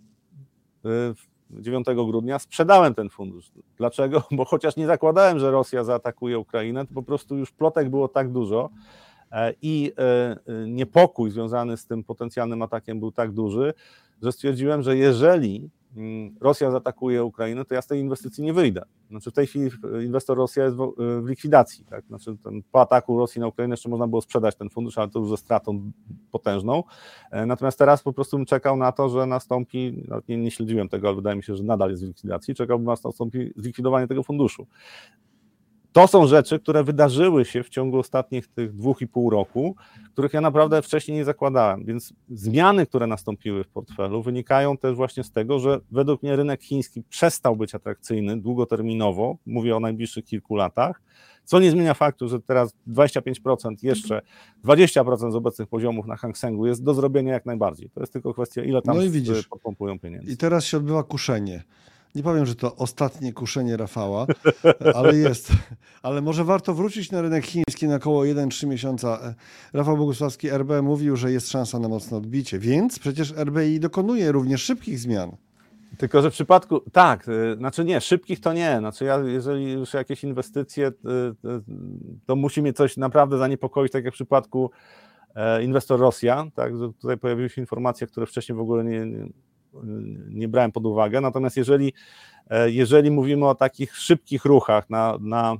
[1.50, 3.52] 9 y, grudnia, sprzedałem ten fundusz.
[3.76, 4.22] Dlaczego?
[4.36, 8.32] Bo chociaż nie zakładałem, że Rosja zaatakuje Ukrainę, to po prostu już plotek było tak
[8.32, 8.70] dużo
[9.32, 10.36] e, i e, e,
[10.68, 13.74] niepokój związany z tym potencjalnym atakiem był tak duży,
[14.22, 18.82] że stwierdziłem, że jeżeli mm, Rosja zaatakuje Ukrainę, to ja z tej inwestycji nie wyjdę.
[19.10, 19.70] Znaczy w tej chwili
[20.04, 20.92] inwestor Rosja jest w,
[21.26, 21.84] likwidacji.
[21.84, 22.06] Tak?
[22.06, 25.18] Znaczy ten, po ataku Rosji na Ukrainę jeszcze można było sprzedać ten fundusz, ale to
[25.18, 25.92] już ze stratą
[26.30, 26.82] potężną.
[27.30, 31.08] E, natomiast teraz po prostu bym czekał na to, że nastąpi, nie, nie śledziłem tego,
[31.08, 34.66] ale wydaje mi się, że nadal jest w likwidacji, czekałbym na nastąpi zlikwidowanie tego funduszu.
[35.94, 39.76] To są rzeczy, które wydarzyły się w ciągu ostatnich tych dwóch i pół roku,
[40.12, 41.84] których ja naprawdę wcześniej nie zakładałem.
[41.84, 46.62] Więc zmiany, które nastąpiły w portfelu, wynikają też właśnie z tego, że według mnie rynek
[46.62, 51.02] chiński przestał być atrakcyjny długoterminowo, mówię o najbliższych kilku latach,
[51.44, 54.22] co nie zmienia faktu, że teraz 25%, jeszcze
[54.64, 57.90] 20% z obecnych poziomów na Hang Sengu jest do zrobienia jak najbardziej.
[57.90, 60.32] To jest tylko kwestia, ile tam no i widzisz, podpompują pieniędzy.
[60.32, 61.64] I teraz się odbywa kuszenie.
[62.14, 64.26] Nie powiem, że to ostatnie kuszenie Rafała,
[64.94, 65.52] ale jest.
[66.02, 69.34] Ale może warto wrócić na rynek chiński na około 1-3 miesiąca.
[69.72, 74.62] Rafał Bogusławski, RB mówił, że jest szansa na mocne odbicie, więc przecież RBI dokonuje również
[74.62, 75.36] szybkich zmian.
[75.98, 78.76] Tylko, że w przypadku, tak, y, znaczy nie, szybkich to nie.
[78.78, 80.92] Znaczy ja, jeżeli już jakieś inwestycje, y,
[82.26, 84.70] to musi mnie coś naprawdę zaniepokoić, tak jak w przypadku
[85.34, 89.28] e, inwestor Rosja, tak, tutaj pojawiły się informacje, które wcześniej w ogóle nie, nie,
[90.28, 91.20] nie brałem pod uwagę.
[91.20, 91.92] Natomiast jeżeli,
[92.50, 95.56] e, jeżeli mówimy o takich szybkich ruchach na, na,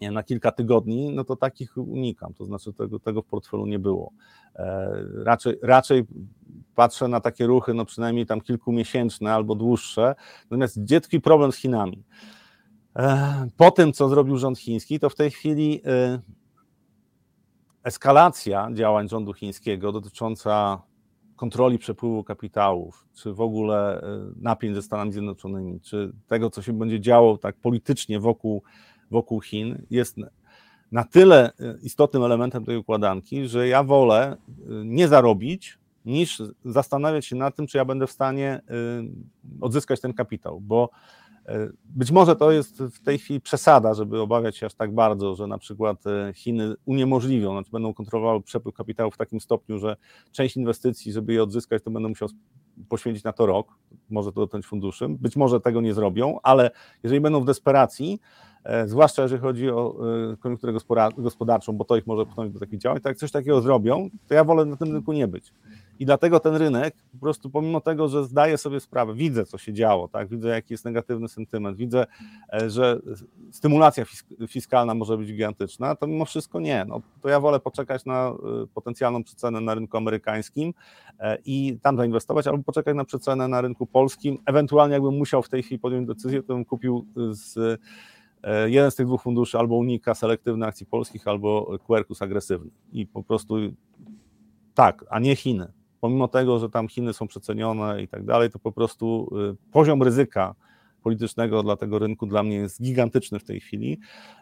[0.00, 3.78] nie, na kilka tygodni, no to takich unikam, to znaczy tego, tego w portfelu nie
[3.78, 4.12] było.
[4.56, 4.90] E,
[5.24, 6.04] raczej, raczej
[6.74, 10.14] patrzę na takie ruchy, no przynajmniej tam kilkumiesięczne albo dłuższe.
[10.44, 12.04] Natomiast gdzie tkwi problem z Chinami?
[12.96, 15.82] E, po tym, co zrobił rząd chiński, to w tej chwili
[17.84, 20.82] eskalacja działań rządu chińskiego dotycząca
[21.40, 26.72] kontroli przepływu kapitałów, czy w ogóle e, napięć ze Stanami Zjednoczonymi, czy tego, co się
[26.72, 28.62] będzie działo tak politycznie wokół,
[29.10, 30.16] wokół Chin, jest
[30.92, 34.36] na tyle e, istotnym elementem tej układanki, że ja wolę e,
[34.84, 38.60] nie zarobić, niż zastanawiać się nad tym, czy ja będę w stanie
[39.60, 40.90] odzyskać ten kapitał, bo
[41.84, 45.46] być może to jest w tej chwili przesada, żeby obawiać się aż tak bardzo, że
[45.46, 49.96] na przykład e, Chiny uniemożliwią, znaczy będą kontrolowały przepływ kapitału w takim stopniu, że
[50.32, 52.28] część inwestycji, żeby je odzyskać, to będą musiał
[52.88, 53.78] poświęcić na to rok,
[54.10, 55.08] może to dotknąć funduszy.
[55.08, 56.70] Być może tego nie zrobią, ale
[57.02, 58.20] jeżeli będą w desperacji,
[58.64, 59.96] e, zwłaszcza jeżeli chodzi o
[60.40, 60.72] koniunkturę
[61.18, 64.34] gospodarczą, bo to ich może pchnąć do takich działań, to jak coś takiego zrobią, to
[64.34, 65.52] ja wolę na tym rynku nie być.
[66.00, 69.72] I dlatego ten rynek, po prostu pomimo tego, że zdaję sobie sprawę, widzę, co się
[69.72, 70.28] działo, tak?
[70.28, 72.06] widzę, jaki jest negatywny sentyment, widzę,
[72.52, 73.00] e, że
[73.50, 74.04] stymulacja
[74.48, 76.84] fiskalna może być gigantyczna, to mimo wszystko nie.
[76.88, 80.74] No, to ja wolę poczekać na e, potencjalną przecenę na rynku amerykańskim
[81.18, 84.38] e, i tam zainwestować, albo poczekać na przecenę na rynku polskim.
[84.46, 87.80] Ewentualnie, jakbym musiał w tej chwili podjąć decyzję, to bym kupił z
[88.66, 92.70] jeden z tych dwóch funduszy, albo Unika selektywny akcji polskich, albo Quercus agresywny.
[92.92, 93.54] I po prostu
[94.74, 98.58] tak, a nie Chiny pomimo tego, że tam Chiny są przecenione i tak dalej, to
[98.58, 100.54] po prostu y, poziom ryzyka
[101.00, 103.98] politycznego dla tego rynku dla mnie jest gigantyczny w tej chwili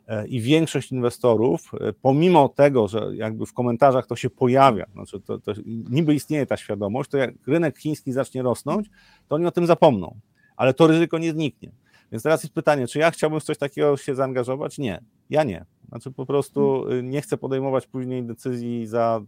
[0.07, 5.21] e, i większość inwestorów, e, pomimo tego, że jakby w komentarzach to się pojawia, znaczy
[5.21, 8.91] to, to niby istnieje ta świadomość, to jak rynek chiński zacznie rosnąć,
[9.29, 10.17] to oni o tym zapomną,
[10.57, 11.73] ale to ryzyko nie zniknie.
[12.13, 14.79] Więc teraz jest pytanie, czy ja chciałbym w coś takiego się zaangażować?
[14.79, 15.01] Nie,
[15.31, 15.65] ja nie.
[15.89, 19.21] Znaczy po prostu y, nie chcę podejmować później decyzji za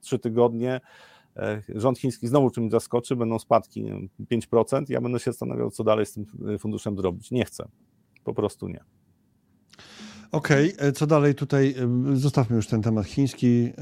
[0.00, 0.80] trzy tygodnie,
[1.74, 3.84] rząd chiński znowu czymś zaskoczy, będą spadki
[4.30, 7.30] 5%, ja będę się zastanawiał, co dalej z tym e, funduszem zrobić.
[7.30, 7.68] Nie chcę.
[8.24, 8.80] Po prostu nie.
[10.32, 10.88] Okej, okay.
[10.88, 11.74] E, co dalej tutaj?
[12.12, 13.72] Zostawmy już ten temat chiński.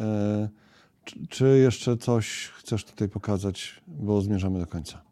[1.28, 5.02] Czy jeszcze coś chcesz tutaj pokazać, bo zmierzamy do końca?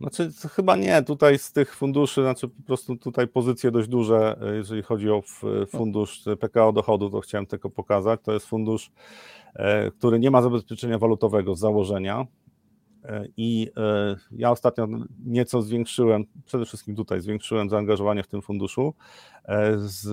[0.00, 1.02] Znaczy, chyba nie.
[1.02, 5.22] Tutaj z tych funduszy, znaczy po prostu tutaj pozycje dość duże, jeżeli chodzi o
[5.68, 8.20] fundusz PKO dochodu, to chciałem tylko pokazać.
[8.22, 8.90] To jest fundusz
[9.98, 12.26] który nie ma zabezpieczenia walutowego z założenia.
[13.36, 13.70] I
[14.32, 14.88] ja ostatnio
[15.26, 18.94] nieco zwiększyłem, przede wszystkim tutaj zwiększyłem zaangażowanie w tym funduszu,
[19.76, 20.08] z,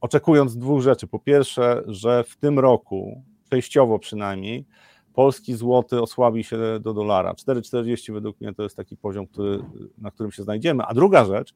[0.00, 1.06] oczekując dwóch rzeczy.
[1.06, 4.66] Po pierwsze, że w tym roku, przejściowo przynajmniej,
[5.14, 7.32] polski złoty osłabi się do dolara.
[7.32, 9.64] 4,40 według mnie to jest taki poziom, który,
[9.98, 10.84] na którym się znajdziemy.
[10.84, 11.54] A druga rzecz,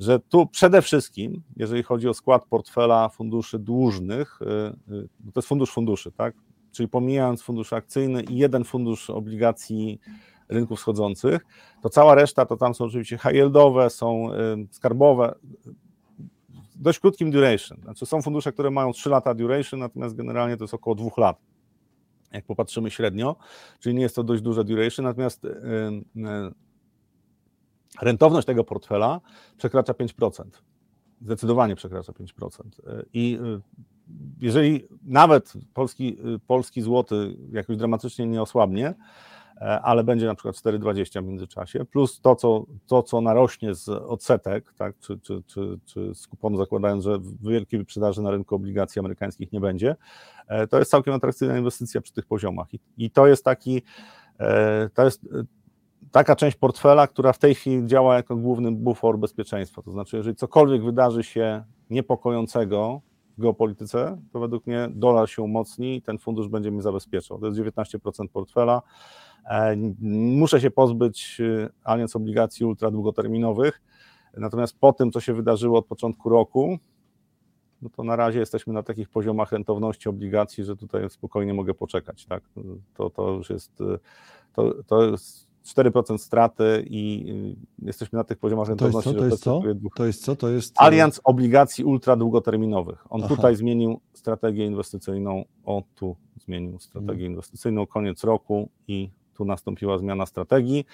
[0.00, 5.48] że tu przede wszystkim, jeżeli chodzi o skład portfela funduszy dłużnych, y, y, to jest
[5.48, 6.34] fundusz funduszy, tak?
[6.72, 10.00] Czyli pomijając fundusz akcyjny i jeden fundusz obligacji
[10.48, 11.46] rynków wschodzących,
[11.82, 14.36] to cała reszta to tam są oczywiście high yieldowe, są y,
[14.70, 15.34] skarbowe,
[16.76, 17.80] dość krótkim duration.
[17.82, 21.36] Znaczy są fundusze, które mają 3 lata duration, natomiast generalnie to jest około 2 lat,
[22.32, 23.36] jak popatrzymy średnio,
[23.80, 25.46] czyli nie jest to dość duże duration, natomiast
[28.00, 29.20] rentowność tego portfela
[29.56, 30.44] przekracza 5%.
[31.20, 32.62] Zdecydowanie przekracza 5%.
[33.12, 33.60] I y,
[34.40, 38.94] jeżeli nawet polski, polski złoty jakoś dramatycznie nie osłabnie, e,
[39.82, 44.74] ale będzie na przykład 4,20 w międzyczasie, plus to, co, to, co narośnie z odsetek,
[44.78, 49.52] tak, czy, czy, czy, czy z kuponu, zakładając, że wielkiej wyprzedaży na rynku obligacji amerykańskich
[49.52, 49.96] nie będzie,
[50.48, 52.74] e, to jest całkiem atrakcyjna inwestycja przy tych poziomach.
[52.74, 53.82] I, i to jest taki,
[54.40, 55.28] e, to jest
[56.10, 59.82] taka część portfela, która w tej chwili działa jako główny bufor bezpieczeństwa.
[59.82, 63.00] To znaczy, jeżeli cokolwiek wydarzy się niepokojącego
[63.38, 67.38] w geopolityce, to według mnie dolar się umocni i ten fundusz będzie mi zabezpieczał.
[67.38, 68.82] To jest 19% portfela.
[69.50, 73.82] E, muszę się pozbyć e, alianc obligacji ultra długoterminowych.
[74.36, 76.78] Natomiast po tym, co się wydarzyło od początku roku,
[77.82, 82.26] no to na razie jesteśmy na takich poziomach rentowności obligacji, że tutaj spokojnie mogę poczekać.
[82.26, 82.42] Tak?
[82.94, 83.98] To, to już jest, e,
[84.52, 87.24] to, to jest 4% straty i
[87.82, 89.14] y, jesteśmy na tych poziomach rentowności.
[89.14, 89.60] To jest co?
[89.60, 89.90] To jest co?
[89.96, 90.36] To jest co?
[90.36, 90.74] To jest...
[90.76, 93.04] Alianc obligacji ultra długoterminowych.
[93.10, 93.36] On Aha.
[93.36, 97.32] tutaj zmienił strategię inwestycyjną, o tu zmienił strategię hmm.
[97.32, 100.84] inwestycyjną, koniec roku i tu nastąpiła zmiana strategii.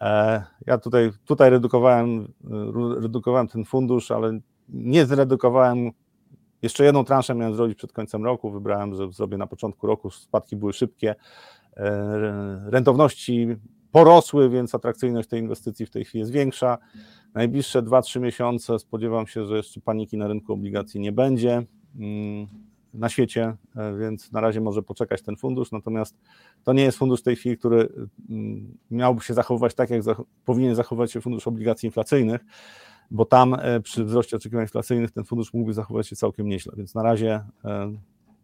[0.00, 2.32] E, ja tutaj, tutaj redukowałem,
[2.96, 5.90] y, redukowałem ten fundusz, ale nie zredukowałem
[6.62, 8.50] jeszcze jedną transzę miałem zrobić przed końcem roku.
[8.50, 10.10] Wybrałem, że zrobię na początku roku.
[10.10, 11.14] Spadki były szybkie.
[11.76, 13.56] E, rentowności
[13.92, 16.78] porosły, więc atrakcyjność tej inwestycji w tej chwili jest większa.
[17.34, 21.62] Najbliższe 2-3 miesiące spodziewam się, że jeszcze paniki na rynku obligacji nie będzie
[21.98, 22.46] mm,
[22.94, 26.16] na świecie, e, więc na razie może poczekać ten fundusz, natomiast
[26.64, 27.88] to nie jest fundusz w tej chwili, który
[28.30, 30.02] mm, miałby się zachowywać tak, jak
[30.44, 32.44] powinien zachowywać się fundusz obligacji inflacyjnych,
[33.10, 36.94] bo tam e, przy wzroście oczekiwań inflacyjnych ten fundusz mógłby zachowywać się całkiem nieźle, więc
[36.94, 37.92] na razie e,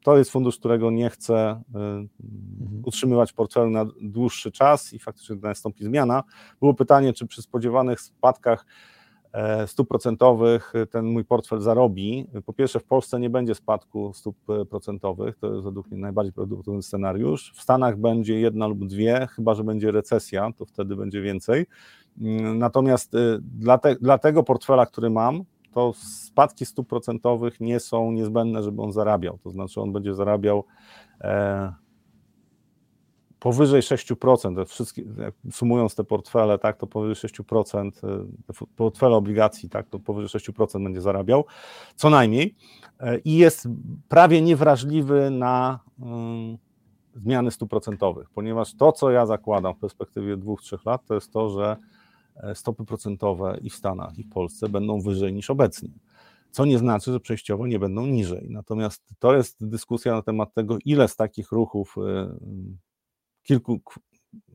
[0.05, 2.09] to jest fundusz, którego nie chcę mhm.
[2.85, 6.23] utrzymywać w portfelu na dłuższy czas i faktycznie nastąpi zmiana.
[6.61, 8.67] Było pytanie, czy przy spodziewanych spadkach
[9.67, 12.27] stóp procentowych ten mój portfel zarobi.
[12.47, 14.37] Po pierwsze, w Polsce nie będzie spadku stóp
[14.71, 17.53] procentowych, to jest według mnie najbardziej prawdopodobny scenariusz.
[17.55, 21.67] W Stanach będzie jedna lub dwie, chyba że będzie recesja, to wtedy będzie więcej.
[22.21, 28.13] Mm, natomiast dla, te, dla tego portfela, który mam, to spadki stóp procentowych nie są
[28.13, 29.39] niezbędne, żeby on zarabiał.
[29.39, 30.65] To znaczy, on będzie zarabiał
[31.21, 31.73] e,
[33.45, 35.03] powyżej 6%, wszystkie,
[35.53, 40.85] sumując te portfele, tak, to powyżej 6%, e, te portfele obligacji, tak, to powyżej 6%
[40.85, 41.45] będzie zarabiał,
[41.97, 42.55] co najmniej,
[43.01, 43.69] e, i jest
[44.09, 46.59] prawie niewrażliwy na, mm,
[47.15, 51.33] zmiany stóp procentowych, ponieważ to, co ja zakładam w perspektywie dwóch, trzech lat, to jest
[51.33, 51.77] to, że
[52.37, 55.91] e, stopy procentowe i w Stanach, i w Polsce będą wyżej niż obecnie.
[56.51, 58.47] Co nie znaczy, że przejściowo nie będą niżej.
[58.51, 61.97] Natomiast to jest dyskusja na temat tego, ile z takich ruchów
[63.45, 63.81] kilku,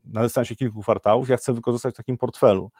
[0.04, 2.70] na dystansie kilku kwartałów ja chcę wykorzystać w takim portfelu.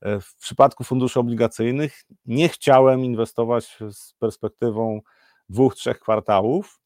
[0.00, 5.00] E, w przypadku funduszy obligacyjnych nie chciałem inwestować z perspektywą
[5.48, 6.80] dwóch, trzech kwartałów.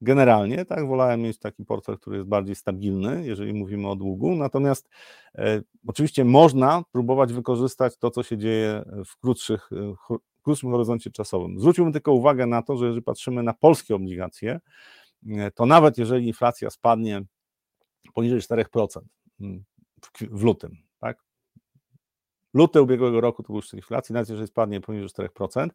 [0.00, 4.34] Generalnie, tak, wolałem mieć taki portfel, który jest bardziej stabilny, jeżeli mówimy o długu.
[4.34, 4.88] Natomiast
[5.34, 9.94] e, oczywiście można próbować wykorzystać to, co się dzieje w krótszych, e,
[10.38, 11.60] w krótszym horyzoncie czasowym.
[11.60, 14.60] Zwróćmy tylko uwagę na to, że jeżeli patrzymy na polskie obligacje,
[15.28, 17.22] e, to nawet jeżeli inflacja spadnie
[18.14, 19.00] poniżej 4%
[19.40, 19.64] mm,
[20.30, 21.24] w, lutym, tak?
[22.54, 25.68] Luty ubiegłego roku to był szczyt inflacji, nawet jeżeli spadnie poniżej 4%,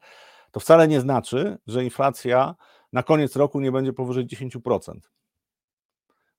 [0.52, 2.56] to wcale nie znaczy, że inflacja
[2.94, 5.00] na koniec roku nie będzie powyżej 10%.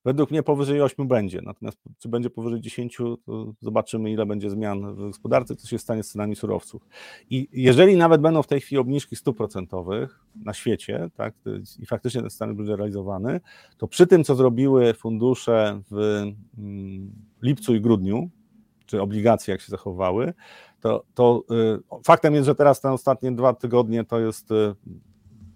[0.04, 4.94] Według mnie powyżej 8 będzie, natomiast czy będzie powyżej 10, to zobaczymy, ile będzie zmian
[4.94, 6.88] w gospodarce, co się stanie z cenami surowców.
[7.30, 11.34] I jeżeli nawet będą w tej chwili obniżki stóp procentowych na świecie, tak,
[11.78, 13.40] i faktycznie ten stan będzie realizowany,
[13.78, 15.96] to przy tym, co zrobiły fundusze w
[16.58, 18.30] mm, lipcu i grudniu,
[18.86, 20.32] czy obligacje, jak się zachowały,
[20.80, 21.44] to, to
[22.00, 24.74] y, faktem jest, że teraz te ostatnie dwa tygodnie to jest y,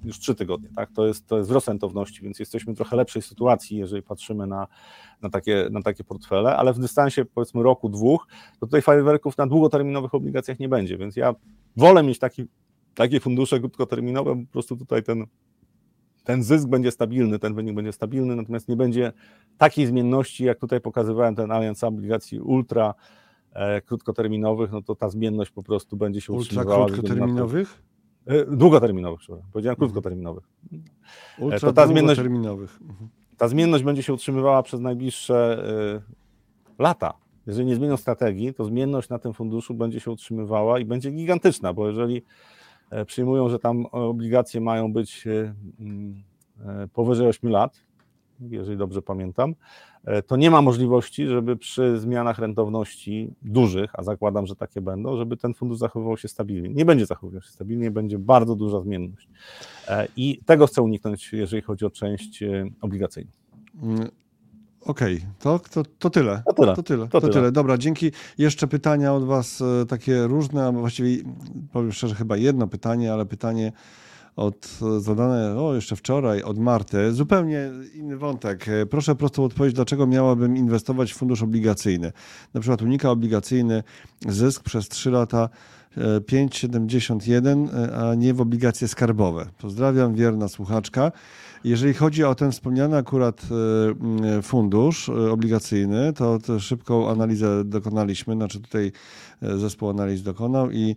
[0.04, 0.92] już trzy tygodnie, tak?
[0.92, 4.66] To jest, to jest wzrost rentowności, więc jesteśmy w trochę lepszej sytuacji, jeżeli patrzymy na,
[5.22, 8.26] na, takie, na takie portfele, ale w dystansie powiedzmy roku, dwóch,
[8.60, 11.34] to tutaj fajerwerków na długoterminowych obligacjach nie będzie, więc ja
[11.76, 12.44] wolę mieć taki,
[12.94, 15.26] takie fundusze krótkoterminowe, bo po prostu tutaj ten,
[16.24, 19.12] ten zysk będzie stabilny, ten wynik będzie stabilny, natomiast nie będzie
[19.58, 22.94] takiej zmienności, jak tutaj pokazywałem ten alianс obligacji ultra
[23.52, 26.86] e, krótkoterminowych, no to ta zmienność po prostu będzie się Ultra utrzymywała.
[26.86, 27.82] krótkoterminowych?
[28.28, 29.50] E, długoterminowych, przepraszam.
[29.52, 29.90] Powiedziałem Mhm.
[29.90, 30.44] krótkoterminowych.
[31.38, 32.78] Ultra to ta zmienność- długoterminowych.
[32.82, 33.08] Mhm.
[33.36, 35.64] Ta zmienność będzie się utrzymywała przez najbliższe
[36.78, 37.14] y, lata.
[37.46, 41.72] Jeżeli nie zmienią strategii, to zmienność na tym funduszu będzie się utrzymywała i będzie gigantyczna,
[41.72, 42.22] bo jeżeli
[42.90, 45.24] e, przyjmują, że tam obligacje mają być
[45.80, 46.22] mm,
[46.66, 47.84] e, powyżej 8 lat,
[48.40, 49.54] jeżeli dobrze pamiętam,
[50.04, 55.16] e, to nie ma możliwości, żeby przy zmianach rentowności dużych, a zakładam, że takie będą,
[55.16, 56.68] żeby ten fundusz zachowywał się stabilnie.
[56.68, 59.28] Nie będzie zachowywał się stabilnie, będzie bardzo duża zmienność.
[59.88, 63.30] E, I tego chcę uniknąć, jeżeli chodzi o część e, obligacyjną.
[63.82, 64.08] Mm,
[64.80, 66.42] Okej, to, to, to tyle.
[66.46, 66.74] To tyle.
[66.76, 67.08] To tyle.
[67.08, 67.32] To To tyle.
[67.32, 67.52] tyle.
[67.52, 68.12] Dobra, dzięki.
[68.38, 71.22] Jeszcze pytania od Was takie różne, a właściwie
[71.72, 73.72] powiem szczerze, chyba jedno pytanie, ale pytanie
[74.38, 77.12] od e, zadane o, jeszcze wczoraj od Marty.
[77.12, 78.68] Zupełnie inny wątek.
[78.68, 82.12] E, Proszę prostą odpowiedź, dlaczego miałabym inwestować w fundusz obligacyjny?
[82.54, 83.82] Na przykład unika obligacyjny
[84.28, 85.48] zysk przez 3 lata
[85.96, 89.46] e, 5,71, e, a nie w obligacje skarbowe.
[89.58, 91.12] Pozdrawiam, wierna słuchaczka.
[91.64, 93.42] Jeżeli chodzi o ten wspomniany akurat
[94.42, 98.92] fundusz obligacyjny, to, szybką analizę dokonaliśmy, znaczy tutaj
[99.42, 100.96] zespół analiz dokonał i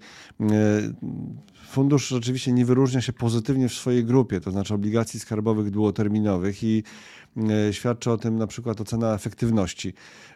[1.71, 6.83] fundusz rzeczywiście nie wyróżnia się pozytywnie w swojej grupie, to znaczy obligacji skarbowych długoterminowych i
[7.37, 9.93] e, świadczy o tym na przykład ocena efektywności,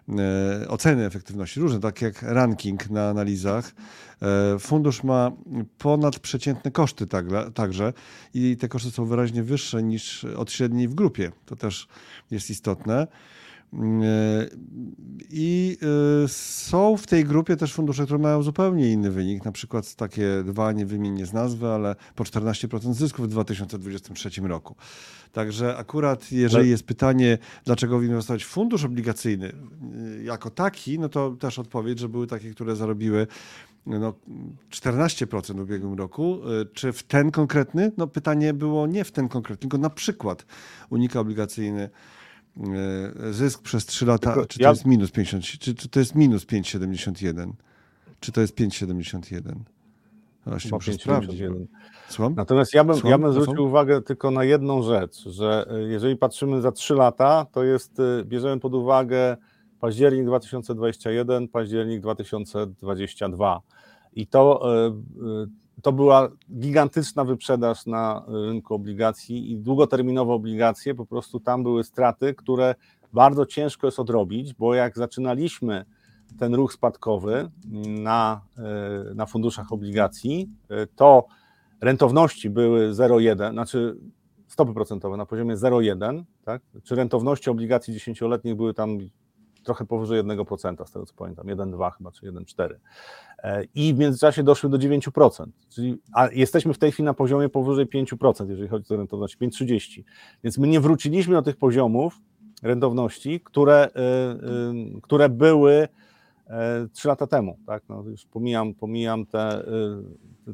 [0.09, 3.71] e, oceny efektywności, różne, tak jak ranking na analizach.
[4.21, 5.31] E, Fundusz ma
[5.77, 7.07] ponadprzeciętne koszty
[7.53, 7.93] także
[8.33, 11.31] i te koszty są wyraźnie wyższe niż od średniej w grupie.
[11.45, 11.87] To też
[12.31, 13.07] jest istotne.
[13.83, 14.47] E,
[15.29, 15.77] I
[16.23, 20.43] e, są w tej grupie też fundusze, które mają zupełnie inny wynik, na przykład takie
[20.45, 24.75] dwa, nie wymienię z nazwy, ale po 14% zysków w 2023 roku.
[25.31, 29.53] Także akurat jeżeli jest pytanie, dlaczego inwestować w fundusz obligacyjny
[30.19, 33.27] y, jako taki, no to też odpowiedź, że były takie, które zarobiły
[33.85, 34.13] no,
[34.71, 36.39] 14% w ubiegłym roku.
[36.73, 37.91] Czy w ten konkretny?
[37.97, 40.45] No pytanie było nie w ten konkretny, tylko na przykład
[40.89, 41.89] unika obligacyjny
[43.31, 46.15] zysk przez 3 lata, Tylko czy to ja- jest minus 50, czy, czy to jest
[46.15, 47.51] minus 5,71?
[48.19, 49.55] Czy to jest 5,71?
[50.45, 50.99] Właśnie Chyba muszę 5,71.
[50.99, 51.41] sprawdzić.
[52.09, 52.33] Słucham?
[52.35, 53.41] Natomiast ja bym, Słucham, ja bym Rafał?
[53.43, 57.99] zwrócił uwagę tylko na jedną rzecz, że y, jeżeli patrzymy za 3 lata, to jest,
[57.99, 59.37] y, bierzemy pod uwagę
[59.79, 63.61] październik 2021, październik 2022.
[64.13, 64.61] I to,
[65.81, 72.33] to była gigantyczna wyprzedaż na rynku obligacji i długoterminowe obligacje, po prostu tam były straty,
[72.33, 72.75] które
[73.13, 75.85] bardzo ciężko jest odrobić, bo jak zaczynaliśmy
[76.39, 77.51] ten ruch spadkowy
[77.87, 78.41] na,
[79.11, 81.25] y, na funduszach obligacji, y, to
[81.81, 83.97] rentowności były 0,1, znaczy
[84.47, 86.61] stopy procentowe na poziomie 0,1, tak?
[86.83, 88.97] czy rentowności obligacji dziesięcioletnich były tam
[89.65, 92.75] trochę powyżej 1%, z tego co pamiętam, 1,2 chyba, czy 1,4.
[93.43, 97.49] E, I w międzyczasie doszły do 9%, czyli, a jesteśmy w tej chwili na poziomie
[97.49, 100.03] powyżej 5%, jeżeli chodzi o rentowność, 5,30.
[100.43, 102.19] Więc my nie wróciliśmy do tych poziomów
[102.63, 105.87] rentowności, które, y, y, które były
[106.93, 107.57] 3 lata temu.
[107.65, 107.83] Tak?
[107.89, 109.65] No, już pomijam, pomijam te,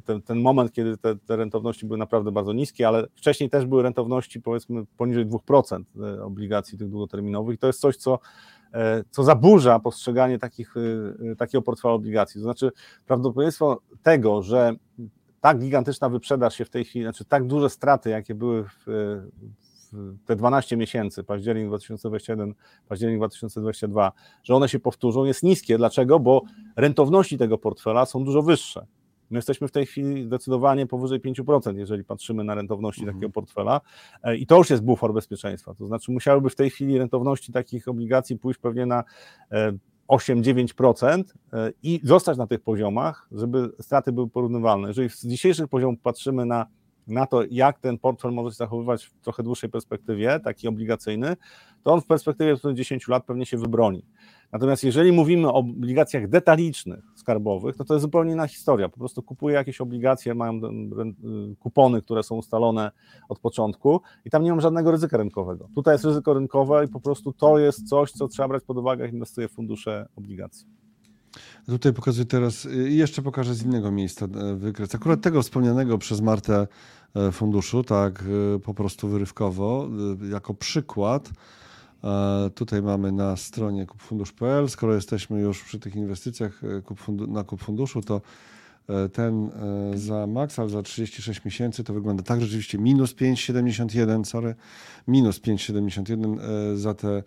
[0.05, 3.83] ten, ten moment, kiedy te, te rentowności były naprawdę bardzo niskie, ale wcześniej też były
[3.83, 5.83] rentowności powiedzmy poniżej 2%
[6.23, 7.55] obligacji tych długoterminowych.
[7.55, 8.19] I to jest coś, co
[9.09, 10.73] co zaburza postrzeganie takich,
[11.37, 12.39] takiego portfela obligacji.
[12.39, 12.71] To znaczy,
[13.05, 14.73] prawdopodobieństwo tego, że
[15.41, 18.83] tak gigantyczna wyprzedaż się w tej chwili, znaczy tak duże straty, jakie były w,
[19.91, 22.53] w te 12 miesięcy, październik 2021,
[22.87, 24.11] październik 2022,
[24.43, 25.77] że one się powtórzą, jest niskie.
[25.77, 26.19] Dlaczego?
[26.19, 26.41] Bo
[26.75, 28.85] rentowności tego portfela są dużo wyższe.
[29.31, 33.17] My jesteśmy w tej chwili zdecydowanie powyżej 5%, jeżeli patrzymy na rentowności mhm.
[33.17, 33.81] takiego portfela
[34.23, 35.73] e, i to już jest bufor bezpieczeństwa.
[35.73, 39.03] To znaczy musiałyby w tej chwili rentowności takich obligacji pójść pewnie na
[39.51, 39.73] e,
[40.07, 41.23] 8-9%
[41.53, 44.87] e, i zostać na tych poziomach, żeby straty były porównywalne.
[44.87, 46.65] Jeżeli z dzisiejszych poziomów patrzymy na,
[47.07, 51.35] na to, jak ten portfel może się zachowywać w trochę dłuższej perspektywie, taki obligacyjny,
[51.83, 54.05] to on w perspektywie 10 lat pewnie się wybroni.
[54.51, 58.89] Natomiast jeżeli mówimy o obligacjach detalicznych, skarbowych, no to jest zupełnie inna historia.
[58.89, 62.91] Po prostu kupuję jakieś obligacje, mają y, kupony, które są ustalone
[63.29, 65.69] od początku i tam nie mam żadnego ryzyka rynkowego.
[65.75, 69.03] Tutaj jest ryzyko rynkowe i po prostu to jest coś, co trzeba brać pod uwagę,
[69.03, 70.67] jak inwestuję w fundusze obligacji.
[71.65, 74.95] Tutaj pokazuję teraz y, jeszcze pokażę z innego miejsca e, wykres.
[74.95, 76.67] Akurat tego wspomnianego przez Martę
[77.31, 78.23] funduszu, tak
[78.63, 79.87] po prostu wyrywkowo,
[80.31, 81.31] jako przykład
[82.55, 84.69] Tutaj mamy na stronie kupfundusz.pl.
[84.69, 88.21] Skoro jesteśmy już przy tych inwestycjach e, na kup funduszu, to
[88.89, 89.49] e, ten
[89.93, 94.55] e, za Maxal za 36 miesięcy to wygląda tak rzeczywiście minus 5,71, sorry,
[95.07, 96.37] minus 5,71
[96.77, 97.23] za te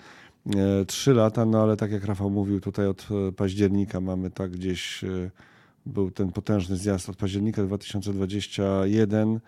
[0.87, 5.05] 3 lata, no ale tak jak Rafał mówił, tutaj od października mamy tak gdzieś,
[5.87, 9.41] był ten potężny zjazd od października 2021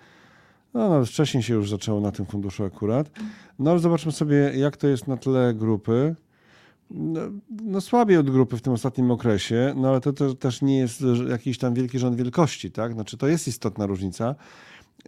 [0.77, 3.11] no, nawet wcześniej się już zaczęło na tym funduszu akurat.
[3.59, 6.15] No ale zobaczmy sobie, jak to jest na tle grupy.
[6.91, 7.21] No,
[7.63, 11.05] no słabiej od grupy w tym ostatnim okresie, no ale to, to też nie jest
[11.29, 12.93] jakiś tam wielki rząd wielkości, tak?
[12.93, 14.35] Znaczy to jest istotna różnica,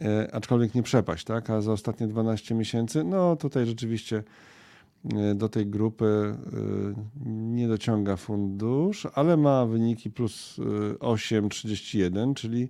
[0.00, 1.50] e, aczkolwiek nie przepaść, tak?
[1.50, 4.22] A za ostatnie 12 miesięcy, no tutaj rzeczywiście
[5.14, 10.56] e, do tej grupy e, nie dociąga fundusz, ale ma wyniki plus
[10.98, 12.68] 8,31, czyli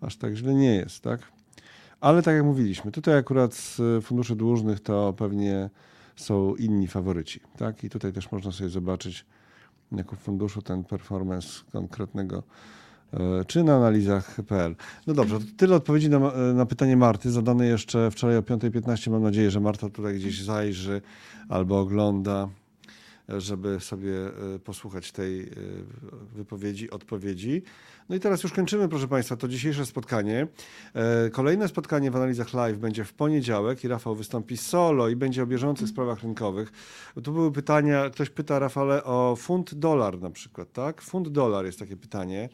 [0.00, 1.33] aż tak źle nie jest, tak?
[2.00, 5.70] Ale tak jak mówiliśmy, tutaj akurat z funduszy dłużnych to pewnie
[6.16, 7.40] są inni faworyci.
[7.56, 7.84] Tak?
[7.84, 9.26] I tutaj też można sobie zobaczyć
[9.92, 12.42] jako funduszu ten performance konkretnego
[13.12, 14.76] e, czy na analizach.pl.
[15.06, 16.18] No dobrze, tyle odpowiedzi na,
[16.54, 19.10] na, pytanie Marty, zadane jeszcze wczoraj o 5.15.
[19.10, 21.02] Mam nadzieję, że Marta tutaj gdzieś zajrzy
[21.48, 22.48] albo ogląda
[23.28, 24.14] żeby sobie
[24.54, 25.46] e, posłuchać tej e,
[26.34, 27.62] wypowiedzi, odpowiedzi.
[28.08, 30.46] No i teraz już kończymy, proszę Państwa, to dzisiejsze spotkanie.
[30.94, 35.42] E, kolejne spotkanie w analizach live będzie w poniedziałek i Rafał wystąpi solo i będzie
[35.42, 36.72] o bieżących sprawach rynkowych.
[37.24, 41.02] Tu były pytania, ktoś pyta Rafale o funt dolar na przykład, tak?
[41.02, 42.48] Funt dolar jest takie pytanie.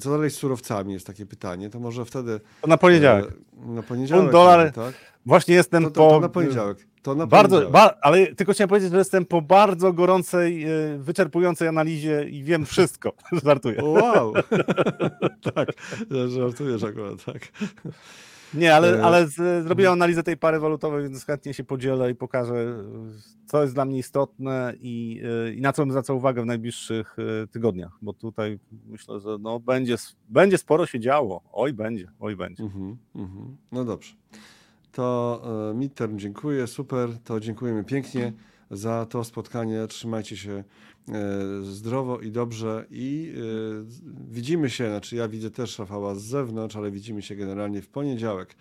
[0.00, 2.40] Co dalej z surowcami jest takie pytanie, to może wtedy...
[2.60, 3.26] To na poniedziałek.
[3.66, 4.32] Na poniedziałek.
[4.32, 4.94] Dolar, tak?
[5.26, 6.86] Właśnie jestem to, to, to, to na poniedziałek.
[7.02, 10.68] To na bardzo, ba, ale tylko chciałem powiedzieć, że jestem po bardzo gorącej, e,
[10.98, 13.12] wyczerpującej analizie i wiem wszystko.
[13.44, 13.84] Żartuję.
[13.84, 14.32] Wow.
[15.54, 15.68] tak,
[16.28, 17.48] żartujesz akurat, tak.
[18.54, 19.28] Nie, ale, e, ale
[19.62, 22.84] zrobiłem analizę tej pary walutowej, więc chętnie się podzielę i pokażę,
[23.46, 27.16] co jest dla mnie istotne i, e, i na co bym zwracał uwagę w najbliższych
[27.50, 29.96] tygodniach, bo tutaj myślę, że no będzie,
[30.28, 31.42] będzie sporo się działo.
[31.52, 32.62] Oj, będzie, oj, będzie.
[32.62, 34.14] Mm -hmm, No dobrze.
[34.92, 38.32] To e, midterm dziękuję, super, to dziękujemy pięknie
[38.72, 39.86] za to spotkanie.
[39.86, 40.64] Trzymajcie się e,
[41.62, 43.40] zdrowo i dobrze i e,
[44.30, 48.54] widzimy się, znaczy ja widzę też Rafała z zewnątrz, ale widzimy się generalnie w poniedziałek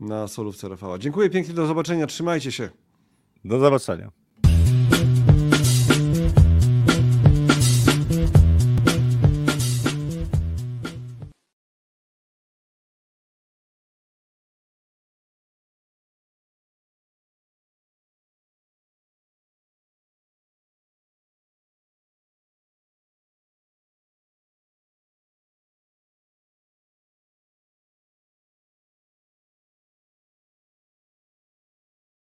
[0.00, 0.98] na solówce Rafała.
[0.98, 2.70] Dziękuję pięknie, do zobaczenia, trzymajcie się.
[3.44, 4.21] Do zobaczenia.